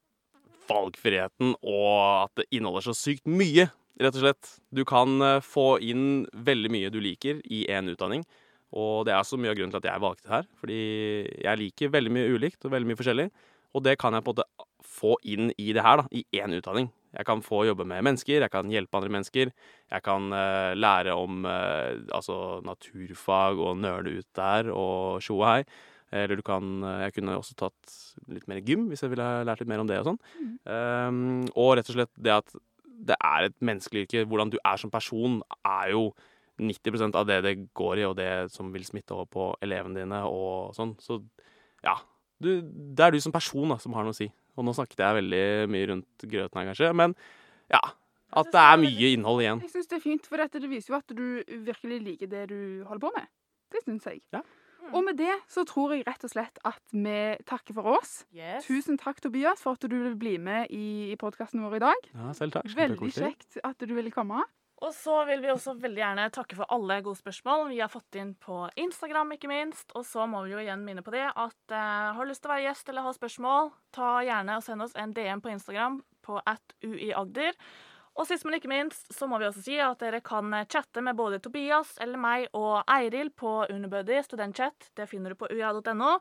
valgfriheten 0.66 1.54
og 1.60 2.24
at 2.24 2.40
det 2.40 2.48
inneholder 2.50 2.88
så 2.88 2.96
sykt 2.98 3.30
mye, 3.30 3.68
rett 4.02 4.18
og 4.18 4.24
slett. 4.24 4.56
Du 4.74 4.82
kan 4.88 5.20
eh, 5.22 5.44
få 5.44 5.76
inn 5.84 6.26
veldig 6.34 6.72
mye 6.74 6.90
du 6.90 6.98
liker 7.04 7.38
i 7.44 7.62
én 7.70 7.92
utdanning. 7.92 8.26
Og 8.74 9.06
det 9.06 9.14
er 9.14 9.26
så 9.26 9.38
mye 9.38 9.52
av 9.52 9.58
grunnen 9.58 9.74
til 9.74 9.82
at 9.82 9.90
jeg 9.92 10.02
valgte 10.02 10.26
det 10.26 10.34
her. 10.34 10.48
Fordi 10.60 10.80
jeg 11.46 11.60
liker 11.62 11.92
veldig 11.94 12.14
mye 12.16 12.32
ulikt 12.34 12.66
og 12.66 12.74
veldig 12.74 12.90
mye 12.90 12.98
forskjellig. 12.98 13.28
Og 13.76 13.84
det 13.84 13.96
kan 14.00 14.16
jeg 14.16 14.24
på 14.24 14.32
en 14.32 14.38
måte 14.40 14.66
få 14.96 15.16
inn 15.28 15.50
i 15.60 15.72
det 15.76 15.84
her, 15.84 16.00
da, 16.00 16.06
i 16.10 16.24
én 16.40 16.54
utdanning. 16.56 16.88
Jeg 17.16 17.26
kan 17.28 17.42
få 17.44 17.62
jobbe 17.64 17.86
med 17.88 18.04
mennesker, 18.04 18.42
jeg 18.44 18.52
kan 18.52 18.70
hjelpe 18.72 18.98
andre 18.98 19.12
mennesker. 19.12 19.52
Jeg 19.92 20.04
kan 20.04 20.30
uh, 20.32 20.72
lære 20.76 21.14
om 21.16 21.44
uh, 21.48 21.96
altså 22.12 22.60
naturfag 22.66 23.60
og 23.62 23.78
nøle 23.80 24.18
ut 24.20 24.28
der 24.36 24.72
og 24.72 25.22
tjo 25.24 25.38
og 25.40 25.46
hei. 25.48 25.60
Eller 26.14 26.38
du 26.38 26.42
kan 26.46 26.84
eh, 26.86 27.00
Jeg 27.02 27.16
kunne 27.16 27.34
også 27.34 27.56
tatt 27.58 27.94
litt 28.30 28.44
mer 28.46 28.60
gym 28.62 28.84
hvis 28.86 29.00
jeg 29.02 29.10
ville 29.10 29.24
lært 29.44 29.58
litt 29.58 29.68
mer 29.68 29.80
om 29.82 29.88
det 29.90 29.98
og 29.98 30.12
sånn. 30.12 30.20
Um, 30.62 31.48
og 31.58 31.72
rett 31.76 31.90
og 31.90 31.96
slett 31.96 32.12
det 32.14 32.30
at 32.30 32.54
det 33.10 33.16
er 33.18 33.48
et 33.48 33.56
menneskelig 33.58 34.04
yrke. 34.06 34.22
Hvordan 34.30 34.52
du 34.54 34.56
er 34.62 34.78
som 34.78 34.92
person, 34.92 35.40
er 35.66 35.90
jo 35.96 36.04
90% 36.60 37.18
av 37.18 37.26
det 37.28 37.40
det 37.44 37.54
går 37.76 38.02
i, 38.02 38.06
og 38.08 38.16
det 38.18 38.30
som 38.54 38.72
vil 38.74 38.84
smitte 38.86 39.14
over 39.16 39.28
på 39.30 39.48
elevene 39.64 40.02
dine 40.02 40.22
og 40.28 40.74
sånn. 40.76 40.96
Så 41.02 41.20
ja. 41.84 41.98
Du, 42.42 42.50
det 42.60 43.04
er 43.04 43.14
du 43.14 43.20
som 43.24 43.32
person 43.32 43.70
da, 43.72 43.78
som 43.80 43.94
har 43.96 44.04
noe 44.04 44.12
å 44.12 44.16
si. 44.16 44.28
Og 44.56 44.64
nå 44.64 44.74
snakket 44.76 45.00
jeg 45.04 45.18
veldig 45.20 45.44
mye 45.72 45.86
rundt 45.92 46.26
grøten 46.28 46.60
her, 46.60 46.68
kanskje. 46.70 46.92
Men 46.96 47.16
ja. 47.72 47.80
At 48.36 48.50
det 48.52 48.60
er 48.60 48.78
mye 48.82 49.10
innhold 49.14 49.40
igjen. 49.40 49.62
Jeg 49.64 49.72
syns 49.72 49.88
det 49.88 49.96
er 49.96 50.04
fint, 50.04 50.28
for 50.28 50.42
dette 50.42 50.60
det 50.60 50.68
viser 50.68 50.92
jo 50.92 50.98
at 50.98 51.16
du 51.16 51.26
virkelig 51.64 52.00
liker 52.04 52.28
det 52.28 52.46
du 52.50 52.58
holder 52.88 53.04
på 53.06 53.12
med. 53.16 53.28
Det 53.72 53.82
syns 53.86 54.08
jeg. 54.08 54.20
Ja. 54.34 54.42
Og 54.94 55.02
med 55.06 55.16
det 55.18 55.32
så 55.50 55.64
tror 55.66 55.94
jeg 55.94 56.04
rett 56.06 56.22
og 56.26 56.30
slett 56.30 56.60
at 56.66 56.94
vi 56.94 57.16
takker 57.48 57.74
for 57.78 57.96
oss. 57.96 58.20
Yes. 58.34 58.66
Tusen 58.68 59.00
takk, 59.00 59.18
Tobias, 59.22 59.62
for 59.64 59.78
at 59.78 59.86
du 59.88 59.96
vil 59.96 60.14
bli 60.18 60.36
med 60.42 60.70
i, 60.74 61.12
i 61.14 61.16
podkasten 61.18 61.64
vår 61.64 61.78
i 61.78 61.82
dag. 61.88 62.06
Ja, 62.12 62.34
selv 62.38 62.54
takk. 62.54 62.68
Veldig 62.76 63.10
kjekt 63.14 63.58
at 63.66 63.82
du 63.82 63.96
ville 63.96 64.14
komme. 64.14 64.44
Og 64.84 64.92
så 64.92 65.22
vil 65.24 65.40
vi 65.40 65.48
også 65.48 65.72
veldig 65.80 66.02
gjerne 66.02 66.26
takke 66.34 66.56
for 66.58 66.68
alle 66.74 66.98
gode 67.04 67.16
spørsmål 67.16 67.70
vi 67.70 67.80
har 67.80 67.88
fått 67.88 68.18
inn 68.20 68.34
på 68.36 68.66
Instagram, 68.76 69.32
ikke 69.32 69.48
minst. 69.48 69.94
Og 69.96 70.04
så 70.04 70.26
må 70.28 70.42
vi 70.44 70.52
jo 70.52 70.60
igjen 70.60 70.84
minne 70.84 71.04
på 71.06 71.14
det 71.14 71.24
at 71.30 71.72
eh, 71.72 72.12
har 72.12 72.20
du 72.20 72.28
lyst 72.28 72.44
til 72.44 72.52
å 72.52 72.54
være 72.54 72.66
gjest 72.66 72.92
eller 72.92 73.06
ha 73.06 73.14
spørsmål, 73.16 73.72
ta 73.96 74.10
gjerne 74.26 74.58
og 74.58 74.66
send 74.66 74.84
oss 74.84 74.96
en 75.00 75.16
DM 75.16 75.40
på 75.40 75.54
Instagram 75.54 76.02
på 76.26 76.42
at 76.44 76.76
uiagder. 76.84 77.56
Og 78.16 78.28
sist, 78.28 78.44
men 78.48 78.56
ikke 78.56 78.72
minst, 78.72 79.08
så 79.12 79.28
må 79.28 79.40
vi 79.40 79.48
også 79.48 79.64
si 79.64 79.80
at 79.80 80.00
dere 80.00 80.20
kan 80.24 80.52
eh, 80.56 80.68
chatte 80.68 81.00
med 81.04 81.16
både 81.16 81.40
Tobias 81.44 81.96
eller 82.00 82.20
meg 82.20 82.46
og 82.56 82.84
Eiril 82.98 83.32
på 83.32 83.62
Unibuddy 83.72 84.20
studentchat. 84.28 84.92
Det 84.96 85.08
finner 85.08 85.32
du 85.32 85.40
på 85.40 85.48
uia.no. 85.48 86.18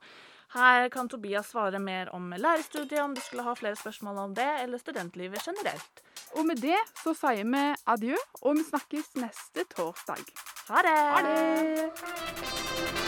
Her 0.55 0.87
kan 0.95 1.11
Tobias 1.11 1.51
svare 1.51 1.79
mer 1.83 2.11
om 2.15 2.31
lærerstudiet, 2.31 3.01
om 3.03 3.15
du 3.15 3.23
skulle 3.23 3.43
ha 3.43 3.55
flere 3.59 3.75
spørsmål 3.79 4.27
om 4.29 4.35
det, 4.37 4.51
eller 4.63 4.79
studentlivet 4.79 5.43
generelt. 5.43 6.04
Og 6.35 6.45
med 6.45 6.59
det 6.59 6.79
så 7.03 7.13
sier 7.15 7.47
vi 7.47 7.63
adjø, 7.95 8.19
og 8.43 8.59
vi 8.59 8.67
snakkes 8.67 9.15
neste 9.21 9.63
torsdag. 9.71 10.21
Ha 10.67 10.83
det! 10.83 10.99
Ha 11.15 11.25
det! 11.29 13.04